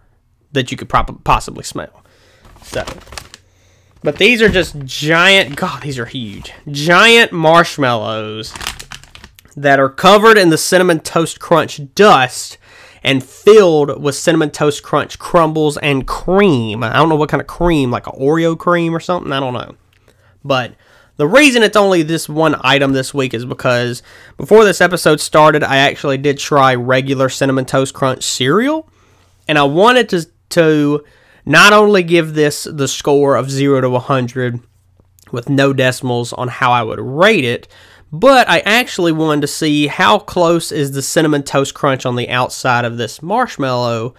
that 0.51 0.71
you 0.71 0.77
could 0.77 0.89
prob- 0.89 1.23
possibly 1.23 1.63
smell. 1.63 2.03
So, 2.63 2.83
but 4.05 4.17
these 4.17 4.41
are 4.41 4.49
just 4.49 4.77
giant. 4.85 5.55
God, 5.55 5.81
these 5.81 5.97
are 5.97 6.05
huge. 6.05 6.53
Giant 6.69 7.31
marshmallows 7.31 8.53
that 9.57 9.79
are 9.79 9.89
covered 9.89 10.37
in 10.37 10.49
the 10.49 10.57
cinnamon 10.57 10.99
toast 10.99 11.39
crunch 11.39 11.81
dust 11.95 12.59
and 13.03 13.23
filled 13.23 14.01
with 14.01 14.15
cinnamon 14.15 14.51
toast 14.51 14.83
crunch 14.83 15.17
crumbles 15.17 15.77
and 15.77 16.07
cream. 16.07 16.83
I 16.83 16.93
don't 16.93 17.09
know 17.09 17.15
what 17.15 17.29
kind 17.29 17.41
of 17.41 17.47
cream, 17.47 17.89
like 17.89 18.05
an 18.05 18.13
Oreo 18.13 18.57
cream 18.57 18.95
or 18.95 18.99
something. 18.99 19.31
I 19.31 19.39
don't 19.39 19.53
know, 19.53 19.75
but 20.43 20.75
the 21.17 21.27
reason 21.27 21.63
it's 21.63 21.77
only 21.77 22.03
this 22.03 22.29
one 22.29 22.55
item 22.61 22.93
this 22.93 23.11
week 23.11 23.33
is 23.33 23.43
because 23.43 24.03
before 24.37 24.65
this 24.65 24.81
episode 24.81 25.19
started, 25.19 25.63
I 25.63 25.77
actually 25.77 26.17
did 26.17 26.37
try 26.37 26.75
regular 26.75 27.29
Cinnamon 27.29 27.65
Toast 27.65 27.93
Crunch 27.93 28.23
cereal, 28.23 28.87
and 29.47 29.57
I 29.57 29.63
wanted 29.63 30.09
to, 30.09 30.27
to 30.49 31.05
not 31.45 31.73
only 31.73 32.03
give 32.03 32.33
this 32.33 32.65
the 32.71 32.87
score 32.87 33.35
of 33.35 33.51
0 33.51 33.81
to 33.81 33.89
100 33.89 34.59
with 35.31 35.49
no 35.49 35.73
decimals 35.73 36.33
on 36.33 36.47
how 36.47 36.71
I 36.71 36.83
would 36.83 36.99
rate 36.99 37.43
it, 37.43 37.67
but 38.11 38.49
I 38.49 38.59
actually 38.59 39.11
wanted 39.11 39.41
to 39.41 39.47
see 39.47 39.87
how 39.87 40.19
close 40.19 40.71
is 40.71 40.91
the 40.91 41.01
Cinnamon 41.01 41.43
Toast 41.43 41.73
Crunch 41.73 42.05
on 42.05 42.15
the 42.15 42.29
outside 42.29 42.85
of 42.85 42.97
this 42.97 43.21
marshmallow 43.21 44.15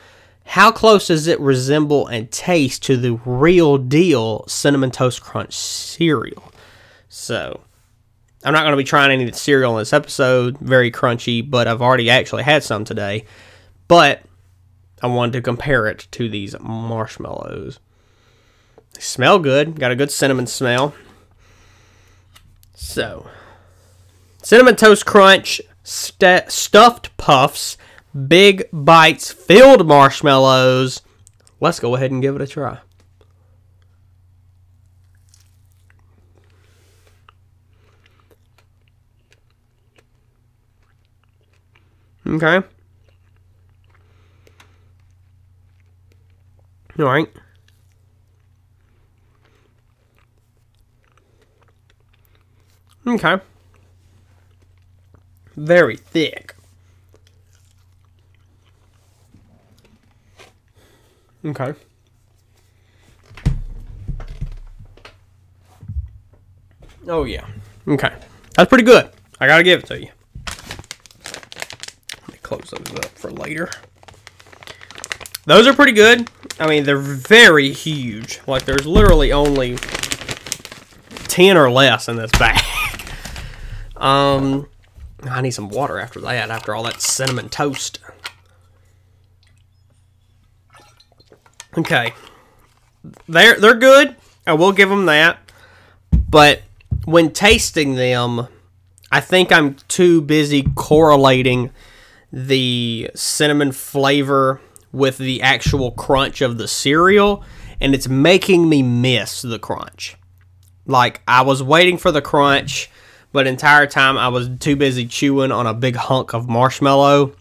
how 0.46 0.70
close 0.70 1.08
does 1.08 1.26
it 1.26 1.40
resemble 1.40 2.06
and 2.06 2.30
taste 2.30 2.84
to 2.84 2.96
the 2.96 3.14
real 3.26 3.78
deal 3.78 4.44
Cinnamon 4.46 4.92
Toast 4.92 5.20
Crunch 5.20 5.54
cereal? 5.54 6.52
So, 7.08 7.60
I'm 8.44 8.52
not 8.52 8.62
going 8.62 8.72
to 8.72 8.76
be 8.76 8.84
trying 8.84 9.10
any 9.10 9.24
of 9.24 9.32
the 9.32 9.36
cereal 9.36 9.72
in 9.72 9.80
this 9.80 9.92
episode. 9.92 10.56
Very 10.58 10.92
crunchy, 10.92 11.48
but 11.48 11.66
I've 11.66 11.82
already 11.82 12.10
actually 12.10 12.44
had 12.44 12.62
some 12.62 12.84
today. 12.84 13.24
But 13.88 14.22
I 15.02 15.08
wanted 15.08 15.32
to 15.32 15.42
compare 15.42 15.86
it 15.86 16.06
to 16.12 16.28
these 16.28 16.56
marshmallows. 16.60 17.80
They 18.94 19.00
smell 19.00 19.38
good. 19.38 19.78
Got 19.78 19.90
a 19.90 19.96
good 19.96 20.10
cinnamon 20.10 20.46
smell. 20.46 20.94
So, 22.74 23.28
cinnamon 24.42 24.76
toast 24.76 25.04
crunch 25.04 25.60
st- 25.82 26.50
stuffed 26.50 27.16
puffs, 27.16 27.76
big 28.28 28.64
bites 28.72 29.32
filled 29.32 29.86
marshmallows. 29.86 31.02
Let's 31.60 31.80
go 31.80 31.94
ahead 31.94 32.10
and 32.10 32.22
give 32.22 32.36
it 32.36 32.42
a 32.42 32.46
try. 32.46 32.78
Okay. 42.26 42.66
All 46.98 47.04
right. 47.04 47.28
Okay. 53.06 53.38
Very 55.56 55.96
thick. 55.96 56.54
Okay. 61.44 61.74
Oh 67.06 67.24
yeah. 67.24 67.46
Okay. 67.86 68.12
That's 68.56 68.68
pretty 68.68 68.84
good. 68.84 69.10
I 69.38 69.46
gotta 69.46 69.62
give 69.62 69.80
it 69.80 69.86
to 69.86 70.00
you. 70.00 70.08
Let 72.22 72.32
me 72.32 72.38
close 72.42 72.70
those 72.70 72.98
up 72.98 73.04
for 73.06 73.30
later. 73.30 73.70
Those 75.44 75.66
are 75.68 75.74
pretty 75.74 75.92
good. 75.92 76.28
I 76.58 76.66
mean, 76.66 76.84
they're 76.84 76.96
very 76.96 77.72
huge. 77.72 78.40
Like, 78.46 78.64
there's 78.64 78.86
literally 78.86 79.32
only 79.32 79.76
10 81.28 81.56
or 81.56 81.70
less 81.70 82.08
in 82.08 82.16
this 82.16 82.30
bag. 82.32 82.62
um, 83.96 84.66
I 85.24 85.42
need 85.42 85.50
some 85.50 85.68
water 85.68 85.98
after 85.98 86.20
that, 86.22 86.50
after 86.50 86.74
all 86.74 86.82
that 86.84 87.02
cinnamon 87.02 87.50
toast. 87.50 87.98
Okay. 91.76 92.14
They're, 93.28 93.60
they're 93.60 93.74
good. 93.74 94.16
I 94.46 94.54
will 94.54 94.72
give 94.72 94.88
them 94.88 95.06
that. 95.06 95.38
But 96.10 96.62
when 97.04 97.32
tasting 97.32 97.96
them, 97.96 98.48
I 99.12 99.20
think 99.20 99.52
I'm 99.52 99.74
too 99.88 100.22
busy 100.22 100.66
correlating 100.74 101.70
the 102.32 103.10
cinnamon 103.14 103.72
flavor 103.72 104.60
with 104.92 105.18
the 105.18 105.42
actual 105.42 105.90
crunch 105.90 106.40
of 106.40 106.58
the 106.58 106.68
cereal, 106.68 107.44
and 107.80 107.94
it's 107.94 108.08
making 108.08 108.68
me 108.68 108.82
miss 108.82 109.42
the 109.42 109.58
crunch. 109.58 110.16
Like 110.86 111.20
I 111.26 111.42
was 111.42 111.62
waiting 111.62 111.98
for 111.98 112.12
the 112.12 112.22
crunch, 112.22 112.90
but 113.32 113.46
entire 113.46 113.86
time 113.86 114.16
I 114.16 114.28
was 114.28 114.48
too 114.60 114.76
busy 114.76 115.06
chewing 115.06 115.52
on 115.52 115.66
a 115.66 115.74
big 115.74 115.96
hunk 115.96 116.32
of 116.32 116.48
marshmallow. 116.48 117.34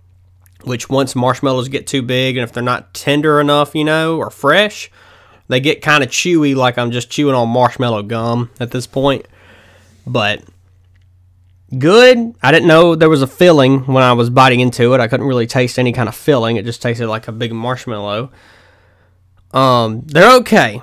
Which 0.63 0.89
once 0.89 1.15
marshmallows 1.15 1.67
get 1.69 1.85
too 1.85 2.01
big, 2.01 2.37
and 2.37 2.43
if 2.43 2.51
they're 2.51 2.63
not 2.63 2.91
tender 2.95 3.39
enough, 3.39 3.75
you 3.75 3.83
know, 3.83 4.17
or 4.17 4.31
fresh, 4.31 4.89
they 5.47 5.59
get 5.59 5.83
kind 5.83 6.03
of 6.03 6.09
chewy, 6.09 6.55
like 6.55 6.79
I'm 6.79 6.89
just 6.89 7.11
chewing 7.11 7.35
on 7.35 7.49
marshmallow 7.49 8.03
gum 8.03 8.49
at 8.59 8.71
this 8.71 8.87
point. 8.87 9.27
But 10.07 10.43
good. 11.77 12.35
I 12.41 12.51
didn't 12.51 12.67
know 12.67 12.95
there 12.95 13.09
was 13.09 13.21
a 13.21 13.27
filling 13.27 13.85
when 13.85 14.03
I 14.03 14.13
was 14.13 14.29
biting 14.29 14.59
into 14.59 14.93
it. 14.93 14.99
I 14.99 15.07
couldn't 15.07 15.27
really 15.27 15.47
taste 15.47 15.79
any 15.79 15.91
kind 15.91 16.09
of 16.09 16.15
filling. 16.15 16.57
It 16.57 16.65
just 16.65 16.81
tasted 16.81 17.07
like 17.07 17.27
a 17.27 17.31
big 17.31 17.53
marshmallow. 17.53 18.31
Um, 19.51 20.01
they're 20.05 20.35
okay, 20.39 20.81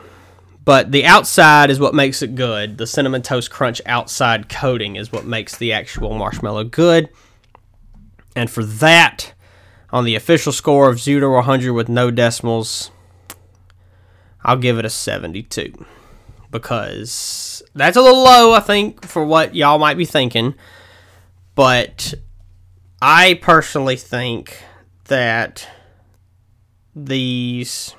but 0.65 0.93
the 0.93 1.05
outside 1.05 1.71
is 1.71 1.79
what 1.79 1.95
makes 1.95 2.23
it 2.23 2.35
good. 2.35 2.79
The 2.79 2.87
cinnamon 2.87 3.23
toast 3.23 3.51
crunch 3.51 3.83
outside 3.85 4.49
coating 4.49 4.97
is 4.97 5.13
what 5.13 5.27
makes 5.27 5.57
the 5.57 5.73
actual 5.73 6.15
marshmallow 6.17 6.65
good. 6.65 7.11
And 8.35 8.51
for 8.51 8.65
that, 8.65 9.35
on 9.91 10.05
the 10.05 10.15
official 10.15 10.53
score 10.53 10.89
of 10.89 11.01
0 11.01 11.21
to 11.21 11.29
100 11.29 11.73
with 11.73 11.89
no 11.89 12.11
decimals, 12.11 12.91
I'll 14.43 14.57
give 14.57 14.79
it 14.79 14.87
a 14.87 14.91
72 14.91 15.85
because 16.53 17.63
that's 17.75 17.97
a 17.97 18.03
little 18.03 18.23
low, 18.23 18.53
I 18.53 18.61
think, 18.61 19.05
for 19.05 19.25
what 19.25 19.57
y'all 19.57 19.81
might 19.81 19.97
be 19.97 20.05
thinking. 20.05 20.55
But 21.57 22.15
I 23.01 23.35
personally 23.43 23.97
think 23.97 24.63
that 25.07 25.69
these 26.95 27.97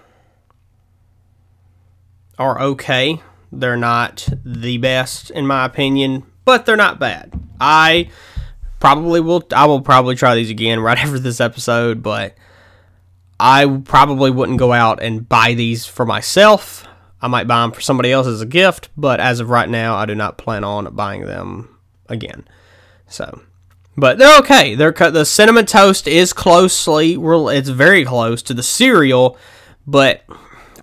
are 2.39 2.62
okay. 2.62 3.22
They're 3.52 3.76
not 3.76 4.28
the 4.46 4.78
best, 4.78 5.30
in 5.32 5.46
my 5.46 5.66
opinion, 5.66 6.24
but 6.46 6.66
they're 6.66 6.78
not 6.78 7.00
bad. 7.00 7.34
I 7.60 8.10
probably 8.80 9.20
will. 9.20 9.44
I 9.56 9.66
will 9.66 9.82
probably 9.82 10.16
try 10.16 10.36
these 10.36 10.50
again 10.50 10.80
right 10.82 10.98
after 10.98 11.20
this 11.20 11.42
episode, 11.42 12.02
but 12.02 12.36
I 13.39 13.82
probably 13.84 14.32
wouldn't 14.32 14.60
go 14.60 14.72
out 14.72 15.02
and 15.02 15.28
buy 15.28 15.54
these 15.54 15.86
for 15.86 16.06
myself. 16.06 16.88
I 17.24 17.28
might 17.30 17.48
buy 17.48 17.62
them 17.62 17.72
for 17.72 17.80
somebody 17.80 18.12
else 18.12 18.28
as 18.28 18.42
a 18.42 18.46
gift, 18.46 18.90
but 18.98 19.22
as 19.22 19.40
of 19.40 19.50
right 19.50 19.70
now, 19.70 19.96
I 19.96 20.06
do 20.06 20.14
not 20.14 20.38
plan 20.38 20.66
on 20.66 20.94
buying 20.94 21.26
them 21.26 21.80
again. 22.10 22.46
So, 23.08 23.42
but 23.96 24.18
they're 24.18 24.38
okay. 24.40 24.76
They're 24.76 24.92
the 24.92 25.24
cinnamon 25.24 25.66
toast 25.66 26.06
is 26.06 26.34
closely, 26.34 27.14
it's 27.16 27.70
very 27.70 28.04
close 28.04 28.44
to 28.44 28.54
the 28.54 28.62
cereal, 28.62 29.38
but 29.88 30.24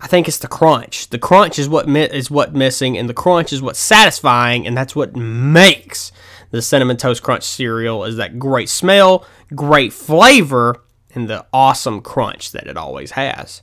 I 0.01 0.07
think 0.07 0.29
it's 0.29 0.39
the 0.39 0.49
crunch. 0.49 1.11
The 1.11 1.19
crunch 1.19 1.59
is 1.59 1.69
what 1.69 1.87
is 1.87 2.31
what 2.31 2.55
missing, 2.55 2.97
and 2.97 3.07
the 3.07 3.15
crunch 3.15 3.53
is 3.53 3.61
what's 3.61 3.79
satisfying, 3.79 4.67
and 4.67 4.75
that's 4.75 4.97
what 4.97 5.15
makes 5.15 6.11
the 6.53 6.63
cinnamon 6.63 6.97
toast 6.97 7.23
crunch 7.23 7.43
cereal 7.43 8.05
is 8.05 8.17
that 8.17 8.39
great 8.39 8.71
smell, 8.71 9.27
great 9.55 9.93
flavor, 9.93 10.83
and 11.15 11.29
the 11.29 11.45
awesome 11.53 12.01
crunch 12.01 12.53
that 12.53 12.67
it 12.67 12.79
always 12.79 13.11
has. 13.11 13.61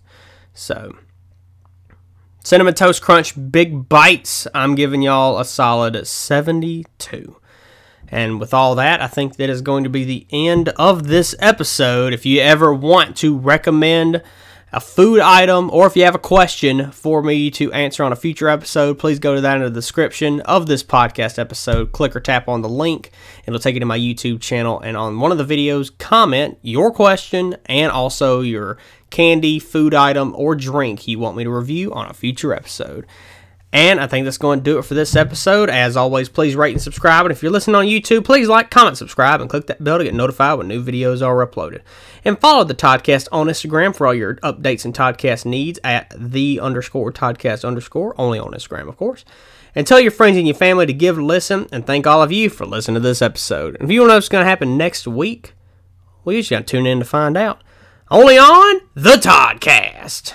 So 0.54 0.96
Cinnamon 2.48 2.76
Toast 2.76 3.02
Crunch 3.02 3.34
Big 3.52 3.90
Bites, 3.90 4.48
I'm 4.56 4.76
giving 4.76 5.02
y'all 5.02 5.38
a 5.38 5.44
solid 5.44 6.08
72. 6.08 7.36
And 8.08 8.40
with 8.40 8.54
all 8.54 8.76
that, 8.76 9.02
I 9.02 9.08
think 9.08 9.36
that 9.36 9.50
is 9.50 9.62
going 9.62 9.84
to 9.84 9.90
be 9.90 10.06
the 10.06 10.26
end 10.32 10.70
of 10.70 11.08
this 11.08 11.36
episode. 11.40 12.14
If 12.14 12.26
you 12.26 12.40
ever 12.40 12.74
want 12.74 13.18
to 13.18 13.38
recommend 13.38 14.24
a 14.72 14.80
food 14.80 15.20
item, 15.20 15.70
or 15.72 15.88
if 15.88 15.98
you 15.98 16.06
have 16.06 16.16
a 16.16 16.20
question 16.20 16.90
for 16.92 17.22
me 17.22 17.52
to 17.52 17.72
answer 17.74 18.04
on 18.06 18.14
a 18.14 18.16
future 18.16 18.48
episode, 18.48 18.98
please 18.98 19.20
go 19.20 19.36
to 19.36 19.42
that 19.42 19.58
in 19.58 19.64
the 19.64 19.70
description 19.70 20.40
of 20.42 20.68
this 20.68 20.84
podcast 20.84 21.38
episode. 21.38 21.92
Click 21.92 22.16
or 22.16 22.22
tap 22.22 22.48
on 22.48 22.62
the 22.62 22.70
link, 22.70 23.12
it'll 23.46 23.60
take 23.60 23.74
you 23.74 23.82
to 23.82 23.86
my 23.86 24.00
YouTube 24.00 24.40
channel. 24.40 24.80
And 24.80 24.96
on 24.96 25.20
one 25.20 25.34
of 25.34 25.38
the 25.38 25.44
videos, 25.44 25.98
comment 25.98 26.58
your 26.62 26.94
question 26.94 27.58
and 27.66 27.92
also 27.92 28.40
your 28.40 28.78
candy, 29.10 29.60
food 29.60 29.94
item, 29.94 30.34
or 30.36 30.56
drink 30.56 31.08
you 31.08 31.20
want 31.20 31.38
me 31.38 31.44
to 31.44 31.50
review 31.50 31.94
on 31.94 32.10
a 32.10 32.14
future 32.14 32.54
episode. 32.54 33.06
And 33.74 34.00
I 34.00 34.08
think 34.08 34.24
that's 34.24 34.38
going 34.38 34.60
to 34.60 34.64
do 34.64 34.78
it 34.78 34.86
for 34.86 34.94
this 34.94 35.16
episode. 35.16 35.70
As 35.70 35.98
always, 35.98 36.30
please 36.30 36.56
rate 36.56 36.72
and 36.72 36.82
subscribe. 36.82 37.26
And 37.26 37.32
if 37.34 37.44
you're 37.44 37.52
listening 37.52 37.76
on 37.76 37.86
YouTube, 37.86 38.24
please 38.24 38.48
like, 38.48 38.72
comment, 38.72 38.98
subscribe, 38.98 39.42
and 39.42 39.50
click 39.50 39.68
that 39.68 39.84
bell 39.84 39.98
to 39.98 40.06
get 40.06 40.14
notified 40.14 40.58
when 40.58 40.70
new 40.70 40.84
videos 40.84 41.26
are 41.26 41.46
uploaded. 41.46 41.82
And 42.24 42.40
follow 42.40 42.64
the 42.64 42.74
Toddcast 42.74 43.28
on 43.32 43.48
Instagram 43.48 43.94
for 43.94 44.08
all 44.08 44.14
your 44.14 44.36
updates 44.38 44.86
and 44.86 44.94
Toddcast 44.94 45.46
needs 45.46 45.80
at 45.84 46.14
the 46.18 46.62
underscore 46.62 47.12
Toddcast 47.12 47.66
underscore, 47.66 48.16
only 48.18 48.40
on 48.40 48.54
Instagram, 48.54 48.88
of 48.88 48.96
course. 48.96 49.26
And 49.76 49.86
tell 49.86 50.00
your 50.00 50.12
friends 50.12 50.38
and 50.38 50.48
your 50.48 50.56
family 50.56 50.86
to 50.86 50.94
give 50.94 51.18
a 51.18 51.22
listen. 51.22 51.68
And 51.72 51.86
thank 51.86 52.08
all 52.08 52.24
of 52.24 52.32
you 52.32 52.50
for 52.50 52.66
listening 52.66 52.96
to 52.96 53.02
this 53.02 53.22
episode. 53.22 53.76
And 53.76 53.84
if 53.84 53.94
you 53.94 54.00
want 54.00 54.10
to 54.10 54.14
know 54.14 54.18
what's 54.18 54.30
going 54.30 54.44
to 54.44 54.50
happen 54.50 54.78
next 54.78 55.08
week, 55.08 55.54
well, 56.24 56.36
you 56.36 56.42
just 56.42 56.50
got 56.50 56.60
to 56.60 56.64
tune 56.64 56.88
in 56.88 57.00
to 57.00 57.06
find 57.06 57.36
out. 57.36 57.62
Only 58.10 58.38
on 58.38 58.82
the 58.94 59.16
Toddcast. 59.16 60.34